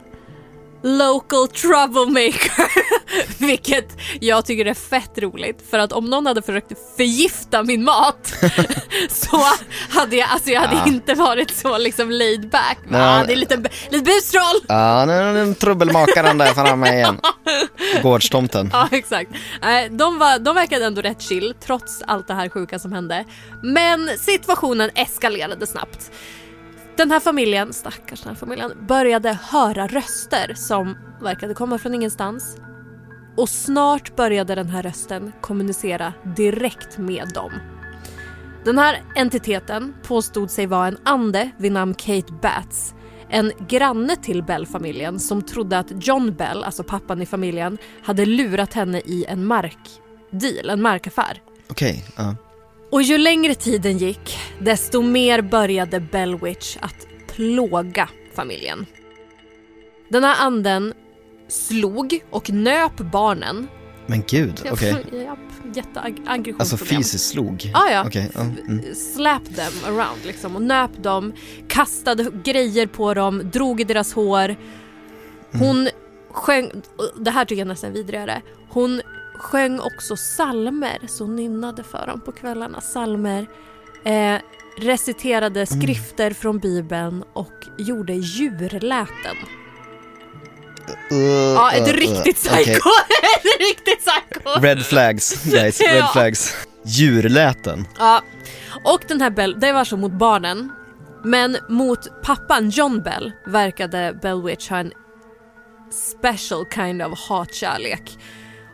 local 0.82 1.48
troublemaker. 1.48 2.66
Vilket 3.38 3.98
jag 4.22 4.46
tycker 4.46 4.66
är 4.66 4.74
fett 4.74 5.18
roligt. 5.18 5.64
För 5.70 5.80
att 5.80 5.92
om 5.94 6.06
någon 6.06 6.26
hade 6.26 6.42
försökt 6.42 6.72
förgifta 6.98 7.64
min 7.64 7.84
mat 7.84 8.34
så 9.10 9.42
hade 9.90 10.16
jag, 10.16 10.30
alltså 10.30 10.50
jag 10.50 10.62
hade 10.62 10.76
Ja. 10.76 10.88
inte 10.88 11.14
varit 11.14 11.52
så 11.56 11.78
liksom 11.78 12.12
laid 12.12 12.50
back. 12.50 12.78
Ah, 12.92 13.24
det 13.24 13.34
är 13.34 13.38
lite, 13.38 13.58
lite 13.90 14.04
bustroll! 14.04 14.62
Ja, 14.68 15.06
nu 15.06 15.14
är 15.14 15.34
den 15.34 15.56
trubbelmakaren 15.56 16.38
där 16.38 16.54
framme 16.54 16.94
igen. 16.94 17.20
Gårdstomten. 18.04 18.70
Ja, 18.74 18.88
exakt. 18.92 19.32
De, 19.90 20.20
var, 20.20 20.40
de 20.40 20.56
verkade 20.56 20.86
ändå 20.86 21.02
rätt 21.02 21.22
chill 21.22 21.54
trots 21.66 22.02
allt 22.08 22.28
det 22.28 22.34
här 22.34 22.50
sjuka 22.50 22.80
som 22.80 22.92
hände. 22.94 23.26
Men 23.64 24.10
situationen 24.20 24.90
eskalerade 24.96 25.68
snabbt. 25.68 26.12
Den 26.98 27.12
här 27.12 27.20
familjen, 27.20 27.74
stackars 27.74 28.22
den 28.22 28.30
här 28.30 28.40
familjen, 28.40 28.72
började 28.88 29.38
höra 29.44 29.88
röster 29.88 30.54
som 30.56 30.98
verkade 31.22 31.54
komma 31.54 31.78
från 31.78 31.94
ingenstans. 31.96 32.58
Och 33.36 33.50
snart 33.50 34.16
började 34.16 34.56
den 34.56 34.70
här 34.70 34.84
rösten 34.84 35.32
kommunicera 35.42 36.14
direkt 36.36 36.98
med 36.98 37.32
dem. 37.34 37.52
Den 38.66 38.78
här 38.78 39.04
entiteten 39.16 39.96
påstod 40.04 40.52
sig 40.52 40.66
vara 40.68 40.88
en 40.88 40.98
ande 41.04 41.50
vid 41.58 41.72
namn 41.72 41.94
Kate 41.94 42.34
Batts. 42.42 42.94
En 43.30 43.52
granne 43.68 44.16
till 44.16 44.44
Bell-familjen 44.44 45.20
som 45.20 45.42
trodde 45.42 45.80
att 45.80 46.08
John 46.08 46.36
Bell, 46.36 46.64
alltså 46.64 46.84
pappan 46.84 47.22
i 47.22 47.26
familjen, 47.26 47.78
hade 48.04 48.26
lurat 48.26 48.74
henne 48.74 49.00
i 49.00 49.26
en 49.28 49.46
markdeal, 49.46 50.70
en 50.70 50.82
markaffär. 50.82 51.42
Okej, 51.70 52.06
ja. 52.16 52.36
Och 52.92 53.02
ju 53.02 53.18
längre 53.18 53.56
tiden 53.56 53.98
gick, 53.98 54.38
desto 54.60 55.02
mer 55.02 55.42
började 55.42 56.00
Bellwitch 56.00 56.78
att 56.82 57.08
plåga 57.28 58.10
familjen. 58.36 58.86
Den 60.10 60.24
här 60.24 60.46
anden 60.46 60.94
slog 61.48 62.20
och 62.30 62.50
nöp 62.50 62.98
barnen. 62.98 63.68
Men 64.08 64.24
gud, 64.28 64.62
okej. 64.72 65.06
Japp, 65.12 65.40
Jätteaggressionsproblem. 65.76 66.56
Alltså 66.60 66.78
fysiskt 66.78 67.30
slog? 67.30 67.72
Ah, 67.74 67.90
ja, 67.90 68.10
ja, 68.14 68.42
mm. 68.42 68.96
Slap 68.96 69.56
them 69.56 69.74
around 69.86 70.26
liksom 70.26 70.56
och 70.56 70.62
nöp 70.62 71.04
dem, 71.04 71.34
kastade 71.68 72.32
grejer 72.44 72.88
på 72.88 73.14
dem, 73.14 73.50
drog 73.54 73.82
i 73.82 73.84
deras 73.84 74.14
hår. 74.14 74.56
Hon 75.52 75.88
sjöng, 76.32 76.72
det 77.20 77.32
här 77.32 77.46
tycker 77.46 77.62
jag 77.62 77.68
nästan 77.68 77.90
är 77.90 77.94
vidrigare, 77.94 78.42
hon 78.70 79.02
sjöng 79.36 79.80
också 79.80 80.16
salmer 80.16 81.00
så 81.08 81.28
nynnade 81.28 81.84
för 81.84 82.08
dem 82.08 82.22
på 82.22 82.32
kvällarna. 82.32 82.82
Salmer, 82.82 83.48
eh, 84.06 84.42
reciterade 84.78 85.66
skrifter 85.66 86.32
från 86.32 86.60
bibeln 86.60 87.24
och 87.34 87.54
gjorde 87.78 88.14
djurläten. 88.14 89.36
Uh, 91.12 91.18
Ja, 91.56 91.72
ett 91.72 91.88
uh, 91.88 91.94
uh, 91.94 92.00
riktigt 92.00 92.36
psycho! 92.36 92.56
okej. 92.62 92.76
ett 93.36 93.60
riktigt 93.60 94.06
psycho! 94.06 94.60
Red 94.62 94.86
flags, 94.86 95.44
guys. 95.44 95.82
Red 95.82 95.96
Ja. 95.98 96.10
flags. 96.14 96.56
Djurläten. 96.86 97.88
Ja, 98.00 98.22
och 98.84 99.02
den 99.08 99.22
här 99.22 99.30
Bell, 99.30 99.60
det 99.60 99.74
var 99.74 99.84
så 99.86 99.98
mot 99.98 100.12
barnen. 100.12 100.72
Men 101.24 101.58
mot 101.70 102.22
pappan 102.24 102.70
John 102.70 103.02
Bell 103.02 103.32
verkade 103.48 104.20
Bellwitch 104.22 104.70
ha 104.70 104.78
en 104.78 104.92
special 105.92 106.66
kind 106.74 107.02
of 107.02 107.20
hatkärlek. 107.20 108.18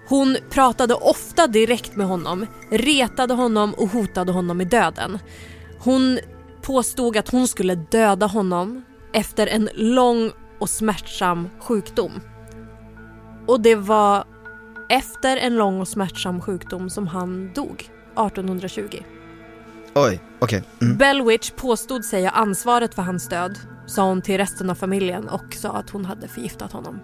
Hon 0.07 0.37
pratade 0.49 0.93
ofta 0.93 1.47
direkt 1.47 1.95
med 1.95 2.07
honom, 2.07 2.45
retade 2.71 3.33
honom 3.33 3.73
och 3.73 3.89
hotade 3.89 4.31
honom 4.31 4.57
med 4.57 4.67
döden. 4.67 5.19
Hon 5.79 6.19
påstod 6.61 7.17
att 7.17 7.29
hon 7.29 7.47
skulle 7.47 7.75
döda 7.75 8.25
honom 8.25 8.83
efter 9.13 9.47
en 9.47 9.69
lång 9.73 10.31
och 10.61 10.69
smärtsam 10.69 11.49
sjukdom. 11.59 12.11
Och 13.47 13.61
det 13.61 13.75
var 13.75 14.23
efter 14.89 15.37
en 15.37 15.55
lång 15.55 15.81
och 15.81 15.87
smärtsam 15.87 16.41
sjukdom 16.41 16.89
som 16.89 17.07
han 17.07 17.53
dog 17.53 17.89
1820. 18.11 19.03
Oj, 19.95 20.19
okej. 20.39 20.63
Mm. 20.81 20.97
Bellwitch 20.97 21.51
påstod 21.51 22.05
sig 22.05 22.23
ha 22.23 22.31
ansvaret 22.31 22.95
för 22.95 23.01
hans 23.01 23.29
död, 23.29 23.59
sa 23.87 24.07
hon 24.07 24.21
till 24.21 24.37
resten 24.37 24.69
av 24.69 24.75
familjen 24.75 25.29
och 25.29 25.53
sa 25.53 25.69
att 25.69 25.89
hon 25.89 26.05
hade 26.05 26.27
förgiftat 26.27 26.71
honom. 26.71 26.99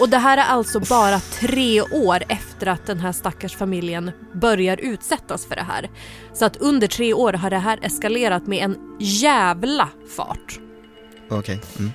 Och 0.00 0.08
det 0.08 0.18
här 0.18 0.38
är 0.38 0.44
alltså 0.44 0.80
bara 0.80 1.20
tre 1.20 1.82
år 1.82 2.22
efter 2.28 2.66
att 2.66 2.86
den 2.86 2.98
här 2.98 3.12
stackars 3.12 3.56
familjen 3.56 4.10
börjar 4.32 4.76
utsättas 4.80 5.46
för 5.46 5.56
det 5.56 5.62
här. 5.62 5.90
Så 6.32 6.44
att 6.44 6.56
under 6.56 6.86
tre 6.86 7.14
år 7.14 7.32
har 7.32 7.50
det 7.50 7.58
här 7.58 7.78
eskalerat 7.82 8.46
med 8.46 8.64
en 8.64 8.96
jävla 9.00 9.88
fart. 10.16 10.60
Okej. 11.28 11.60
Mm. 11.78 11.90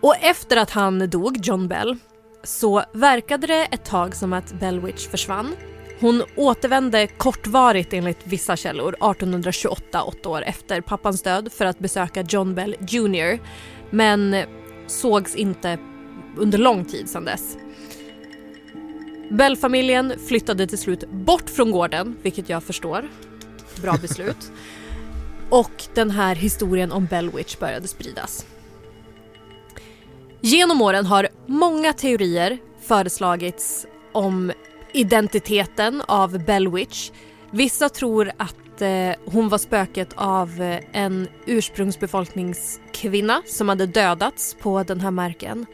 Och 0.00 0.16
efter 0.20 0.56
att 0.56 0.70
han 0.70 1.10
dog, 1.10 1.38
John 1.42 1.68
Bell, 1.68 1.96
så 2.44 2.84
verkade 2.92 3.46
det 3.46 3.64
ett 3.64 3.84
tag 3.84 4.16
som 4.16 4.32
att 4.32 4.52
Bellwitch 4.60 5.06
försvann. 5.06 5.54
Hon 6.00 6.22
återvände 6.36 7.06
kortvarigt 7.06 7.92
enligt 7.92 8.18
vissa 8.24 8.56
källor 8.56 8.88
1828, 8.88 10.02
åtta 10.02 10.28
år 10.28 10.42
efter 10.42 10.80
pappans 10.80 11.22
död 11.22 11.52
för 11.52 11.64
att 11.64 11.78
besöka 11.78 12.22
John 12.28 12.54
Bell 12.54 12.76
Jr. 12.88 13.38
Men 13.90 14.36
sågs 14.86 15.34
inte 15.34 15.78
under 16.36 16.58
lång 16.58 16.84
tid 16.84 17.10
sedan 17.10 17.24
dess. 17.24 17.56
Bell-familjen 19.30 20.12
flyttade 20.28 20.66
till 20.66 20.78
slut 20.78 21.10
bort 21.10 21.50
från 21.50 21.70
gården, 21.70 22.16
vilket 22.22 22.48
jag 22.48 22.62
förstår. 22.62 23.08
Bra 23.82 23.96
beslut. 24.02 24.52
Och 25.50 25.84
den 25.94 26.10
här 26.10 26.34
historien 26.34 26.92
om 26.92 27.06
Bellwitch 27.06 27.58
började 27.58 27.88
spridas. 27.88 28.46
Genom 30.40 30.82
åren 30.82 31.06
har 31.06 31.28
många 31.46 31.92
teorier 31.92 32.58
föreslagits 32.80 33.86
om 34.12 34.52
identiteten 34.92 36.02
av 36.06 36.44
Bellwitch. 36.44 37.10
Vissa 37.50 37.88
tror 37.88 38.32
att 38.36 38.82
eh, 38.82 39.12
hon 39.24 39.48
var 39.48 39.58
spöket 39.58 40.08
av 40.14 40.62
eh, 40.62 40.80
en 40.92 41.28
ursprungsbefolkningskvinna 41.46 43.42
som 43.46 43.68
hade 43.68 43.86
dödats 43.86 44.56
på 44.60 44.82
den 44.82 45.00
här 45.00 45.10
marken. 45.10 45.66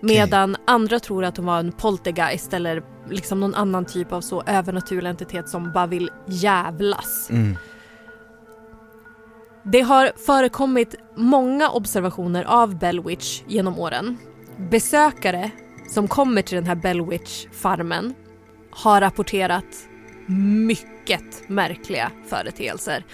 Medan 0.00 0.56
andra 0.66 1.00
tror 1.00 1.24
att 1.24 1.36
hon 1.36 1.46
var 1.46 1.58
en 1.58 1.72
poltergeist 1.72 2.52
eller 2.52 2.82
liksom 3.10 3.40
någon 3.40 3.54
annan 3.54 3.84
typ 3.84 4.12
av 4.12 4.20
så 4.20 4.42
övernaturlig 4.46 5.10
entitet 5.10 5.48
som 5.48 5.72
bara 5.72 5.86
vill 5.86 6.10
jävlas. 6.26 7.30
Mm. 7.30 7.56
Det 9.64 9.80
har 9.80 10.12
förekommit 10.26 10.94
många 11.16 11.70
observationer 11.70 12.44
av 12.44 12.78
Bellwitch 12.78 13.42
genom 13.46 13.78
åren. 13.78 14.18
Besökare 14.70 15.50
som 15.88 16.08
kommer 16.08 16.42
till 16.42 16.56
den 16.56 16.66
här 16.66 16.74
Bellwitch-farmen 16.74 18.14
har 18.70 19.00
rapporterat 19.00 19.88
mycket 20.66 21.48
märkliga 21.48 22.10
företeelser. 22.26 23.04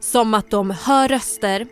Som 0.00 0.34
att 0.34 0.50
de 0.50 0.70
hör 0.70 1.08
röster, 1.08 1.66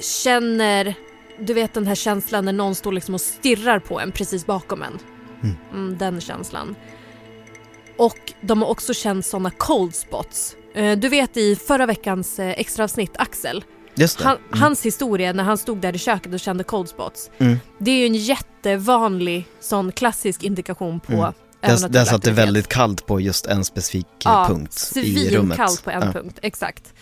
känner, 0.00 0.94
du 1.38 1.54
vet 1.54 1.74
den 1.74 1.86
här 1.86 1.94
känslan 1.94 2.44
när 2.44 2.52
någon 2.52 2.74
står 2.74 2.92
liksom 2.92 3.14
och 3.14 3.20
stirrar 3.20 3.78
på 3.78 4.00
en 4.00 4.12
precis 4.12 4.46
bakom 4.46 4.82
en. 4.82 4.98
Mm, 5.72 5.98
den 5.98 6.20
känslan. 6.20 6.76
Och 7.98 8.32
de 8.40 8.62
har 8.62 8.68
också 8.68 8.94
känt 8.94 9.26
såna 9.26 9.50
cold 9.50 9.94
spots. 9.94 10.56
Eh, 10.74 10.98
Du 10.98 11.08
vet 11.08 11.36
i 11.36 11.56
förra 11.56 11.86
veckans 11.86 12.38
eh, 12.38 12.48
extraavsnitt, 12.60 13.12
Axel, 13.18 13.64
Just 13.94 14.20
han, 14.20 14.36
Mm. 14.48 14.60
hans 14.60 14.82
historia 14.86 15.32
när 15.32 15.44
han 15.44 15.58
stod 15.58 15.78
där 15.78 15.94
i 15.94 15.98
köket 15.98 16.32
och 16.34 16.40
kände 16.40 16.64
cold 16.64 16.88
spots. 16.88 17.30
Mm. 17.38 17.56
Det 17.78 17.90
är 17.90 17.96
ju 17.98 18.06
en 18.06 18.14
jättevanlig 18.14 19.46
sån 19.60 19.92
klassisk 19.92 20.42
indikation 20.42 21.00
på 21.00 21.12
Mm. 21.12 21.32
Där, 21.60 21.88
där 21.88 22.04
satt 22.04 22.22
det 22.22 22.30
väldigt 22.30 22.68
kallt 22.68 23.06
på 23.06 23.20
just 23.20 23.46
en 23.46 23.64
specifik 23.64 24.06
eh, 24.26 24.46
punkt 24.48 24.92
i 24.96 25.30
rummet. 25.36 25.56
svinkallt 25.56 25.84
på 25.84 25.90
en 25.90 26.02
Ja. 26.02 26.12
punkt, 26.12 26.38
exakt. 26.42 26.94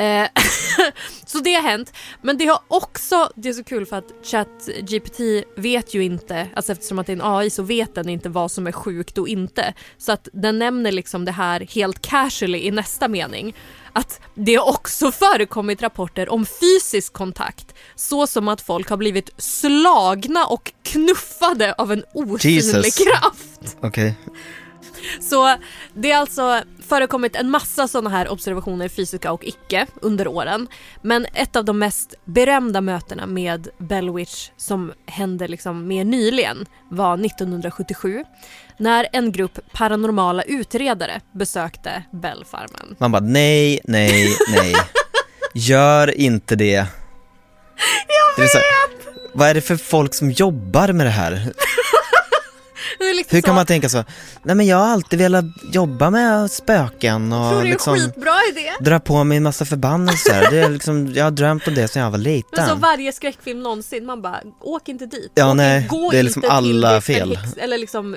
Eh, 0.00 0.28
så 1.26 1.38
det 1.38 1.54
har 1.54 1.62
hänt. 1.62 1.92
Men 2.22 2.38
det 2.38 2.46
har 2.46 2.60
också, 2.68 3.30
det 3.36 3.48
är 3.48 3.52
så 3.52 3.64
kul 3.64 3.86
för 3.86 3.96
att 3.96 4.12
ChatGPT 4.22 5.20
vet 5.56 5.94
ju 5.94 6.04
inte, 6.04 6.48
alltså 6.56 6.72
eftersom 6.72 6.98
att 6.98 7.06
det 7.06 7.12
är 7.12 7.16
en 7.16 7.24
AI 7.24 7.50
så 7.50 7.62
vet 7.62 7.94
den 7.94 8.08
inte 8.08 8.28
vad 8.28 8.50
som 8.50 8.66
är 8.66 8.72
sjukt 8.72 9.18
och 9.18 9.28
inte. 9.28 9.74
Så 9.98 10.12
att 10.12 10.28
den 10.32 10.58
nämner 10.58 10.92
liksom 10.92 11.24
det 11.24 11.32
här 11.32 11.60
helt 11.60 12.02
casually 12.02 12.58
i 12.58 12.70
nästa 12.70 13.08
mening. 13.08 13.56
Att 13.92 14.20
det 14.34 14.54
har 14.54 14.68
också 14.68 15.12
förekommit 15.12 15.82
rapporter 15.82 16.32
om 16.32 16.46
fysisk 16.46 17.12
kontakt. 17.12 17.74
Så 17.94 18.26
som 18.26 18.48
att 18.48 18.60
folk 18.60 18.88
har 18.90 18.96
blivit 18.96 19.30
slagna 19.36 20.46
och 20.46 20.72
knuffade 20.82 21.72
av 21.72 21.92
en 21.92 22.04
osynlig 22.14 22.54
Jesus. 22.54 23.04
kraft. 23.04 23.76
Okej. 23.80 24.14
Så 25.20 25.56
det 25.94 26.10
har 26.10 26.20
alltså 26.20 26.62
förekommit 26.88 27.36
en 27.36 27.50
massa 27.50 27.88
sådana 27.88 28.10
här 28.10 28.28
observationer, 28.28 28.88
fysiska 28.88 29.32
och 29.32 29.44
icke, 29.44 29.86
under 30.02 30.28
åren. 30.28 30.68
Men 31.02 31.26
ett 31.34 31.56
av 31.56 31.64
de 31.64 31.78
mest 31.78 32.14
berömda 32.24 32.80
mötena 32.80 33.26
med 33.26 33.68
Bellwitch 33.78 34.50
som 34.56 34.92
hände 35.06 35.48
liksom 35.48 35.88
mer 35.88 36.04
nyligen 36.04 36.66
var 36.88 37.14
1977 37.14 38.24
när 38.76 39.06
en 39.12 39.32
grupp 39.32 39.58
paranormala 39.72 40.42
utredare 40.42 41.20
besökte 41.32 42.02
Bellfarmen. 42.12 42.96
Man 42.98 43.12
bara 43.12 43.22
nej, 43.22 43.80
nej, 43.84 44.36
nej. 44.56 44.74
Gör 45.54 46.18
inte 46.18 46.56
det. 46.56 46.86
Jag 48.36 48.42
vet! 48.42 48.62
vad 49.32 49.48
är 49.48 49.54
det 49.54 49.60
för 49.60 49.76
folk 49.76 50.14
som 50.14 50.30
jobbar 50.30 50.92
med 50.92 51.06
det 51.06 51.10
här? 51.10 51.52
Liksom 52.98 53.36
Hur 53.36 53.42
kan 53.42 53.52
så, 53.52 53.54
man 53.54 53.66
tänka 53.66 53.88
så? 53.88 54.04
Nej 54.42 54.54
men 54.56 54.66
jag 54.66 54.76
har 54.76 54.86
alltid 54.86 55.18
velat 55.18 55.44
jobba 55.72 56.10
med 56.10 56.50
spöken 56.50 57.30
tror 57.30 57.40
och 57.40 57.52
är 57.52 57.60
en 57.60 57.70
liksom 57.70 57.96
skitbra 57.96 58.34
idé. 58.52 58.70
dra 58.80 59.00
på 59.00 59.24
mig 59.24 59.36
en 59.36 59.42
massa 59.42 59.64
förbannelser. 59.64 60.50
Det 60.50 60.58
är 60.58 60.68
liksom, 60.68 61.12
jag 61.14 61.24
har 61.24 61.30
drömt 61.30 61.68
om 61.68 61.74
det 61.74 61.88
sedan 61.88 62.02
jag 62.02 62.10
var 62.10 62.18
Men 62.18 62.24
så 62.24 62.62
liten. 62.62 62.80
varje 62.80 63.12
skräckfilm 63.12 63.62
någonsin, 63.62 64.06
man 64.06 64.22
bara 64.22 64.40
åk 64.60 64.88
inte 64.88 65.06
dit. 65.06 65.32
Ja, 65.34 65.50
åk, 65.50 65.56
nej, 65.56 65.86
gå 65.90 66.10
det 66.10 66.18
är 66.18 66.22
liksom 66.22 66.44
alla 66.48 67.00
fel. 67.00 67.36
Häx, 67.36 67.56
eller 67.56 67.78
liksom 67.78 68.16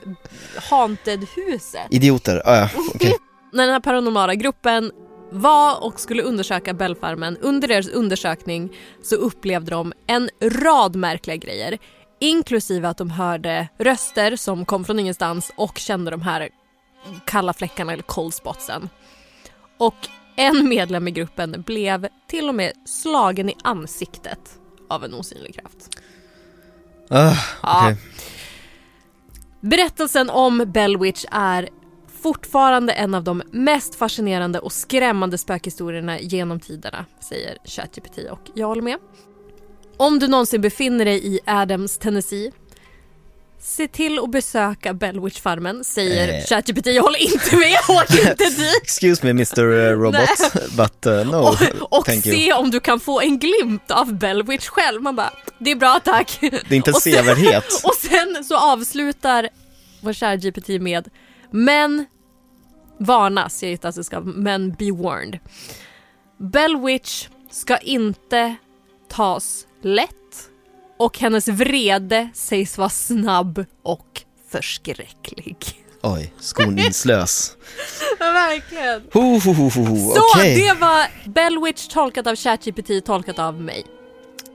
Haunted-huset. 0.70 1.88
Idioter, 1.90 2.42
ja, 2.46 2.58
ja 2.58 2.70
okej. 2.96 3.14
när 3.54 3.64
den 3.64 3.74
här 3.74 3.80
paranormala 3.80 4.36
gruppen 4.36 4.92
var 5.32 5.84
och 5.84 6.00
skulle 6.00 6.24
undersöka 6.24 6.74
Bellfarmen, 6.74 7.38
under 7.42 7.68
deras 7.68 7.88
undersökning 7.88 8.70
så 9.04 9.16
upplevde 9.16 9.72
de 9.72 9.94
en 10.08 10.30
rad 10.42 10.96
märkliga 10.96 11.36
grejer. 11.36 11.78
Inklusive 12.24 12.88
att 12.88 12.98
de 12.98 13.10
hörde 13.10 13.68
röster 13.78 14.36
som 14.36 14.66
kom 14.66 14.86
från 14.86 15.00
ingenstans 15.00 15.52
och 15.56 15.78
kände 15.78 16.12
de 16.12 16.22
här 16.22 16.50
kalla 17.26 17.54
fläckarna 17.54 17.94
eller 17.94 18.04
cold 18.04 18.34
spotsen. 18.34 18.90
Och 19.78 19.96
en 20.36 20.70
medlem 20.70 21.08
i 21.08 21.12
gruppen 21.12 21.64
blev 21.68 22.08
till 22.28 22.50
och 22.50 22.56
med 22.56 22.72
slagen 22.86 23.50
i 23.50 23.56
ansiktet 23.64 24.60
av 24.90 25.04
en 25.04 25.14
osynlig 25.14 25.56
kraft. 25.56 26.00
Ah, 27.10 27.36
okej. 27.64 27.98
Berättelsen 29.60 30.30
om 30.30 30.58
Bellwitch 30.68 31.26
är 31.32 31.70
fortfarande 32.22 32.94
en 32.94 33.14
av 33.16 33.24
de 33.24 33.44
mest 33.52 33.96
fascinerande 33.96 34.60
och 34.60 34.72
skrämmande 34.72 35.38
spökhistorierna 35.38 36.20
genom 36.20 36.60
tiderna, 36.60 37.06
säger 37.20 37.58
ChatGPT 37.66 38.18
och 38.32 38.50
jag 38.54 38.68
håller 38.68 38.82
med. 38.82 38.98
Om 39.98 40.20
du 40.20 40.28
någonsin 40.28 40.62
befinner 40.62 41.06
dig 41.06 41.28
i 41.36 41.40
Adams, 41.46 41.98
Tennessee 41.98 42.52
Se 43.66 43.88
till 43.88 44.20
att 44.20 44.30
besöka 44.30 44.94
Bellwitch-farmen, 44.94 45.84
säger 45.84 46.28
Eh. 46.28 46.46
ChatGPT. 46.46 46.86
Jag 46.86 47.04
håller 47.04 47.20
inte 47.20 47.56
med, 47.56 47.78
åk 47.90 48.10
inte 48.12 48.50
dit! 48.50 48.82
Excuse 48.84 49.26
me 49.26 49.30
Mr 49.30 49.96
Robot, 49.96 50.54
but 50.78 51.06
uh, 51.06 51.32
no, 51.32 51.36
Och, 51.36 51.98
och 52.00 52.06
thank 52.06 52.26
you. 52.26 52.36
se 52.38 52.54
om 52.54 52.72
du 52.72 52.80
kan 52.80 53.00
få 53.00 53.22
en 53.22 53.40
glimt 53.40 53.92
av 53.92 54.14
Bellwitch 54.14 54.68
själv. 54.68 55.02
Man 55.02 55.16
bara, 55.16 55.34
det 55.60 55.72
är 55.72 55.76
bra 55.76 56.00
tack. 56.04 56.38
Det 56.42 56.72
är 56.72 56.74
inte 56.74 56.94
sevärdhet. 56.94 57.66
Och 57.84 57.96
sen 57.96 58.44
så 58.44 58.58
avslutar 58.58 59.50
vår 60.02 60.14
kära 60.14 60.36
GPT 60.36 60.68
med 60.68 61.10
Men 61.52 62.06
varnas, 63.00 63.64
jag 63.64 63.72
gissar 63.72 63.90
att 63.90 63.96
det 63.96 64.04
ska 64.04 64.20
men 64.20 64.72
be 64.72 64.92
warned. 64.92 65.40
Bellwitch 66.38 67.28
ska 67.52 67.78
inte 67.78 68.56
tas 69.10 69.68
lätt 69.86 70.50
och 70.98 71.20
hennes 71.20 71.48
vrede 71.48 72.30
sägs 72.34 72.78
vara 72.78 72.90
snabb 72.90 73.66
och 73.84 74.22
förskräcklig. 74.50 75.58
Oj, 76.02 76.34
skoningslös. 76.40 77.58
Verkligen. 78.20 79.02
Ho, 79.14 79.40
ho, 79.40 79.54
ho, 79.54 79.70
ho. 79.70 80.14
Så 80.16 80.22
okej. 80.36 80.56
det 80.56 80.74
var 80.74 81.06
Bellwitch 81.30 81.88
tolkat 81.88 82.28
av 82.28 82.36
ChatGPT 82.36 83.06
tolkat 83.06 83.40
av 83.40 83.62
mig. 83.62 83.86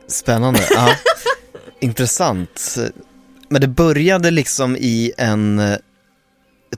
Spännande, 0.07 0.61
ja. 0.71 0.89
Intressant. 1.81 2.77
Men 3.49 3.61
det 3.61 3.69
började 3.69 4.31
liksom 4.31 4.77
i 4.77 5.13
en 5.19 5.59
eh, 5.59 5.77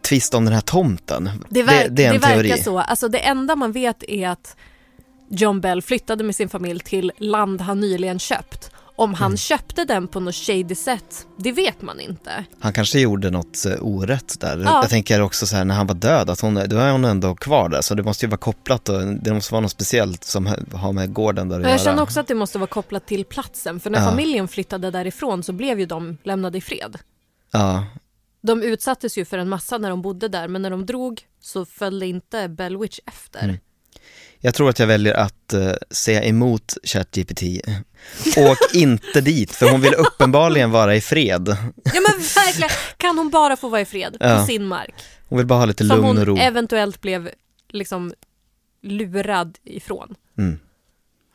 twist 0.00 0.34
om 0.34 0.44
den 0.44 0.54
här 0.54 0.60
tomten. 0.60 1.30
Det, 1.48 1.62
ver- 1.62 1.88
det, 1.88 2.12
det 2.12 2.20
teori. 2.20 2.48
verkar 2.48 2.62
så. 2.62 2.78
Alltså 2.78 3.08
det 3.08 3.18
enda 3.18 3.56
man 3.56 3.72
vet 3.72 4.02
är 4.02 4.28
att 4.28 4.56
John 5.32 5.60
Bell 5.60 5.82
flyttade 5.82 6.24
med 6.24 6.34
sin 6.36 6.48
familj 6.48 6.80
till 6.80 7.12
land 7.18 7.60
han 7.60 7.80
nyligen 7.80 8.18
köpt. 8.18 8.70
Om 8.96 9.14
han 9.14 9.26
Mm. 9.26 9.36
köpte 9.36 9.84
den 9.84 10.08
på 10.08 10.20
något 10.20 10.34
shady 10.34 10.74
sätt, 10.74 11.26
det 11.36 11.52
vet 11.52 11.82
man 11.82 12.00
inte. 12.00 12.44
Han 12.60 12.72
kanske 12.72 13.00
gjorde 13.00 13.30
något 13.30 13.66
eh, 13.66 13.72
orätt 13.80 14.40
där. 14.40 14.58
Ja. 14.58 14.80
Jag 14.82 14.90
tänker 14.90 15.20
också 15.20 15.46
så 15.46 15.56
här 15.56 15.64
när 15.64 15.74
han 15.74 15.86
var 15.86 15.94
död, 15.94 16.30
att 16.30 16.40
hon, 16.40 16.54
då 16.54 16.76
är 16.76 16.92
hon 16.92 17.04
ändå 17.04 17.34
kvar 17.34 17.68
där. 17.68 17.80
Så 17.80 17.94
det 17.94 18.02
måste 18.02 18.26
ju 18.26 18.30
vara 18.30 18.38
kopplat 18.38 18.88
och 18.88 19.06
det 19.06 19.34
måste 19.34 19.52
vara 19.54 19.60
något 19.60 19.70
speciellt 19.70 20.24
som 20.24 20.46
har 20.74 20.92
med 20.92 21.12
gården 21.12 21.48
där 21.48 21.56
att 21.56 21.62
Jag 21.62 21.70
göra. 21.70 21.78
känner 21.78 22.02
också 22.02 22.20
att 22.20 22.28
det 22.28 22.34
måste 22.34 22.58
vara 22.58 22.66
kopplat 22.66 23.06
till 23.06 23.24
platsen, 23.24 23.80
för 23.80 23.90
när 23.90 23.98
Ja. 23.98 24.04
familjen 24.10 24.48
flyttade 24.48 24.90
därifrån 24.90 25.42
så 25.42 25.52
blev 25.52 25.80
ju 25.80 25.86
de 25.86 26.18
lämnade 26.22 26.58
i 26.58 26.60
fred. 26.60 26.98
Ja, 27.52 27.84
De 28.42 28.62
utsattes 28.62 29.18
ju 29.18 29.24
för 29.24 29.38
en 29.38 29.48
massa 29.48 29.78
när 29.78 29.90
de 29.90 30.02
bodde 30.02 30.28
där, 30.28 30.48
men 30.48 30.62
när 30.62 30.70
de 30.70 30.86
drog 30.86 31.22
så 31.40 31.64
följde 31.64 32.06
inte 32.06 32.48
Bellwitch 32.48 32.98
efter. 33.06 33.44
Mm. 33.44 33.56
Jag 34.40 34.54
tror 34.54 34.68
att 34.70 34.78
jag 34.78 34.86
väljer 34.86 35.14
att 35.14 35.54
uh, 35.54 35.72
säga 35.90 36.22
emot 36.24 36.74
ChatGPT. 36.84 37.42
Åk 38.36 38.58
inte 38.74 39.20
dit, 39.20 39.50
för 39.50 39.70
hon 39.70 39.80
vill 39.80 39.94
uppenbarligen 39.94 40.70
vara 40.70 40.94
i 40.96 41.00
fred. 41.00 41.48
Ja 41.84 42.00
men 42.08 42.20
verkligen, 42.34 42.70
kan 42.96 43.18
hon 43.18 43.30
bara 43.30 43.56
få 43.56 43.68
vara 43.68 43.80
i 43.80 43.84
fred 43.84 44.12
på 44.20 44.26
Ja. 44.26 44.46
sin 44.46 44.64
mark? 44.64 44.94
Hon 45.28 45.38
vill 45.38 45.46
bara 45.46 45.58
ha 45.58 45.66
lite 45.66 45.86
Som 45.86 45.96
lugn 45.96 46.06
hon 46.08 46.18
och 46.18 46.26
ro. 46.26 46.36
eventuellt 46.38 47.00
blev 47.00 47.30
liksom 47.68 48.12
lurad 48.82 49.58
ifrån. 49.64 50.14
Mm. 50.38 50.58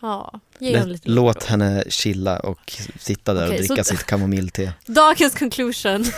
Ja, 0.02 0.40
ge 0.60 0.72
Lät- 0.72 0.88
lite 0.88 1.10
Låt 1.10 1.50
lugn. 1.50 1.62
henne 1.62 1.84
chilla 1.90 2.40
och 2.40 2.74
sitta 3.00 3.34
där 3.34 3.46
Okej, 3.48 3.60
och 3.60 3.66
så 3.66 3.74
dricka 3.74 3.84
sitt 3.84 4.04
kamomillte. 4.06 4.74
Dagens 4.86 5.36
conclusion. 5.36 6.06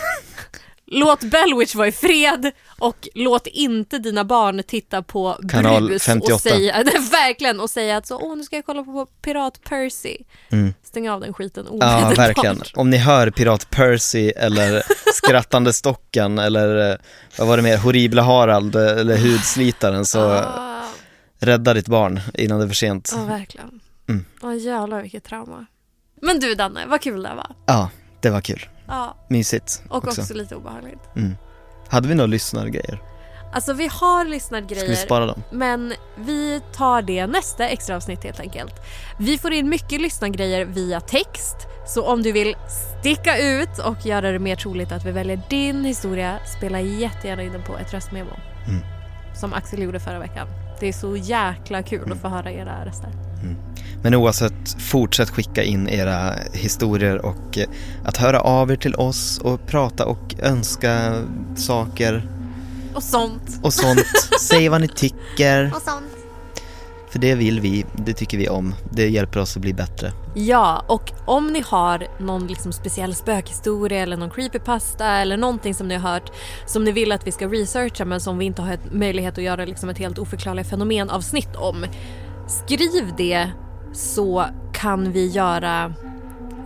låt 0.90 1.20
Bellwitch 1.24 1.74
vara 1.74 1.88
i 1.88 1.92
fred 1.92 2.52
och 2.78 3.08
låt 3.14 3.46
inte 3.46 3.98
dina 3.98 4.24
barn 4.24 4.62
titta 4.66 5.02
på 5.02 5.38
Kanal 5.48 5.86
Brus 5.86 6.02
58. 6.02 6.34
och 6.34 6.40
säga, 6.40 6.74
verkligen, 7.10 7.60
och 7.60 7.70
säga 7.70 7.96
att 7.96 8.06
så, 8.06 8.18
åh 8.18 8.36
nu 8.36 8.42
ska 8.44 8.56
jag 8.56 8.66
kolla 8.66 8.84
på 8.84 9.06
Pirat 9.22 9.60
Percy. 9.64 10.16
Mm. 10.52 10.74
Stäng 10.82 11.10
av 11.10 11.20
den 11.20 11.32
skiten 11.34 11.66
Ja, 11.66 11.72
omedelbart. 11.72 12.18
verkligen. 12.18 12.62
Om 12.74 12.90
ni 12.90 12.96
hör 12.96 13.30
Pirat 13.30 13.70
Percy 13.70 14.28
eller 14.30 14.82
Skrattande 15.14 15.72
Stockan 15.72 16.38
eller 16.38 16.90
eh, 16.90 16.96
vad 17.38 17.48
var 17.48 17.56
det 17.56 17.62
mer, 17.62 17.76
Horribla 17.76 18.22
Harald 18.22 18.76
eh, 18.76 18.82
eller 18.82 19.16
Hudslitaren 19.18 20.06
så 20.06 20.20
Ah, 20.30 20.84
rädda 21.40 21.74
ditt 21.74 21.88
barn 21.88 22.20
innan 22.34 22.58
det 22.58 22.64
är 22.64 22.68
för 22.68 22.74
sent. 22.74 23.12
Ja, 23.16 23.24
verkligen. 23.24 23.80
Mm. 24.08 24.24
Åh 24.42 24.56
jävlar 24.56 25.02
vilket 25.02 25.24
trauma. 25.24 25.66
Men 26.22 26.40
du 26.40 26.54
Danne, 26.54 26.86
vad 26.86 27.00
kul 27.00 27.22
det 27.22 27.34
var. 27.34 27.50
Ja, 27.66 27.90
det 28.20 28.30
var 28.30 28.40
kul. 28.40 28.68
Ja, 28.88 29.16
Mysigt 29.28 29.82
och 29.88 29.96
också, 30.08 30.20
också. 30.20 30.34
lite 30.34 30.56
obehagligt. 30.56 31.00
Mm. 31.16 31.36
Hade 31.88 32.08
vi 32.08 32.14
några 32.14 32.26
lyssnargrejer? 32.26 33.02
Alltså 33.52 33.72
vi 33.72 33.84
har 33.86 34.24
Ska 34.24 34.30
lyssnargrejer. 34.30 34.88
vi 34.88 34.96
spara 34.96 35.26
dem? 35.26 35.42
Men 35.52 35.92
vi 36.16 36.60
tar 36.72 37.02
det 37.02 37.26
nästa 37.26 37.68
extra 37.68 37.96
avsnitt 37.96 38.24
helt 38.24 38.40
enkelt. 38.40 38.74
Vi 39.18 39.38
får 39.38 39.52
in 39.52 39.68
mycket 39.68 40.00
lyssnargrejer 40.00 40.64
via 40.64 41.00
text. 41.00 41.56
Så 41.86 42.04
om 42.06 42.22
du 42.22 42.32
vill 42.32 42.56
sticka 43.00 43.38
ut 43.38 43.78
och 43.78 44.06
göra 44.06 44.30
det 44.32 44.38
mer 44.38 44.56
troligt 44.56 44.92
att 44.92 45.04
vi 45.04 45.10
väljer 45.12 45.40
din 45.50 45.84
historia, 45.84 46.38
spela 46.58 46.80
jättegärna 46.80 47.42
in 47.42 47.52
den 47.52 47.62
på 47.62 47.76
ett 47.78 47.94
röstmemo. 47.94 48.30
Mm. 48.68 48.80
Som 49.40 49.52
Axel 49.54 49.82
gjorde 49.82 50.00
förra 50.00 50.18
veckan. 50.18 50.48
Det 50.80 50.88
är 50.88 50.92
så 50.92 51.16
jäkla 51.16 51.82
kul 51.82 51.98
Mm. 52.02 52.12
att 52.12 52.18
få 52.20 52.28
höra 52.28 52.52
era 52.52 52.84
röster. 52.84 53.10
Men 54.02 54.14
oavsett, 54.14 54.82
fortsätt 54.82 55.30
skicka 55.30 55.62
in 55.62 55.88
era 55.88 56.34
historier 56.52 57.26
och 57.26 57.58
eh, 57.58 57.68
att 58.04 58.16
höra 58.16 58.40
av 58.40 58.70
er 58.70 58.76
till 58.76 58.94
oss 58.94 59.38
och 59.44 59.66
prata 59.66 60.06
och 60.06 60.34
önska 60.42 61.22
saker 61.56 62.28
Och 62.94 63.02
sånt. 63.02 63.60
och 63.62 63.72
sånt. 63.74 64.06
Säg 64.40 64.68
vad 64.68 64.80
ni 64.80 64.88
tycker, 64.88 65.72
Och 65.76 65.82
sånt. 65.82 66.04
för 67.10 67.18
det 67.18 67.34
vill 67.34 67.60
vi, 67.60 67.84
det 67.96 68.12
tycker 68.12 68.38
vi 68.38 68.48
om. 68.48 68.74
Det 68.90 69.08
hjälper 69.08 69.40
oss 69.40 69.56
att 69.56 69.62
bli 69.62 69.74
bättre. 69.74 70.12
Ja, 70.34 70.84
och 70.86 71.12
om 71.24 71.46
ni 71.46 71.62
har 71.66 72.06
någon 72.18 72.46
liksom 72.46 72.72
speciell 72.72 73.14
spökhistoria 73.14 74.02
eller 74.02 74.16
någon 74.16 74.30
creepypasta 74.30 75.06
eller 75.06 75.36
någonting 75.36 75.74
som 75.74 75.88
ni 75.88 75.94
har 75.94 76.10
hört 76.12 76.30
som 76.66 76.84
ni 76.84 76.92
vill 76.92 77.12
att 77.12 77.26
vi 77.26 77.32
ska 77.32 77.46
researcha 77.48 78.04
men 78.04 78.20
som 78.20 78.38
vi 78.38 78.44
inte 78.44 78.62
har 78.62 78.78
möjlighet 78.92 79.38
att 79.38 79.44
göra 79.44 79.64
liksom 79.64 79.88
ett 79.88 79.98
helt 79.98 80.18
oförklarliga 80.18 80.64
fenomenavsnitt 80.64 81.56
om. 81.56 81.84
Skriv 82.48 83.12
det 83.16 83.50
så 83.92 84.44
kan 84.72 85.12
vi 85.12 85.26
göra... 85.26 85.94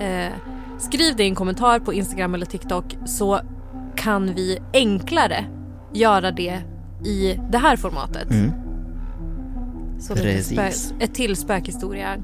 Eh, 0.01 0.33
skriv 0.79 1.17
det 1.17 1.25
i 1.25 1.29
en 1.29 1.35
kommentar 1.35 1.79
på 1.79 1.93
Instagram 1.93 2.35
eller 2.35 2.47
TikTok 2.47 2.97
så 3.07 3.41
kan 3.97 4.35
vi 4.35 4.59
enklare 4.73 5.45
göra 5.93 6.31
det 6.31 6.63
i 7.05 7.39
det 7.51 7.59
här 7.59 7.77
formatet. 7.77 8.31
Mm. 8.31 8.51
Så 10.01 10.15
Precis. 10.15 10.95
ett 11.01 11.15
till 11.15 11.37
spökhistoria 11.37 12.17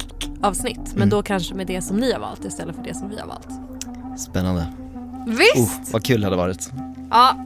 avsnitt. 0.43 0.81
Men 0.87 0.97
Mm. 0.97 1.09
då 1.09 1.23
kanske 1.23 1.55
med 1.55 1.67
det 1.67 1.83
som 1.83 1.97
ni 1.97 2.13
har 2.13 2.21
valt 2.21 2.45
istället 2.45 2.77
för 2.77 2.83
det 2.83 2.95
som 2.95 3.09
vi 3.11 3.19
har 3.19 3.27
valt. 3.27 3.49
Spännande. 4.21 4.67
Visst! 5.27 5.57
Oh, 5.57 5.93
vad 5.93 6.05
kul 6.05 6.21
det 6.21 6.27
hade 6.27 6.37
varit. 6.37 6.71
Ja. 7.11 7.37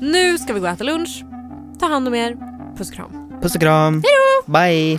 Nu 0.00 0.38
ska 0.38 0.52
vi 0.52 0.60
gå 0.60 0.66
och 0.66 0.72
äta 0.72 0.84
lunch. 0.84 1.24
Ta 1.80 1.86
hand 1.86 2.08
om 2.08 2.14
er. 2.14 2.36
Puss 2.76 2.88
och 2.88 2.94
kram. 2.94 3.38
Puss 3.42 3.54
och 3.54 3.60
kram. 3.60 3.94
Hejdå! 3.94 4.52
Bye! 4.52 4.98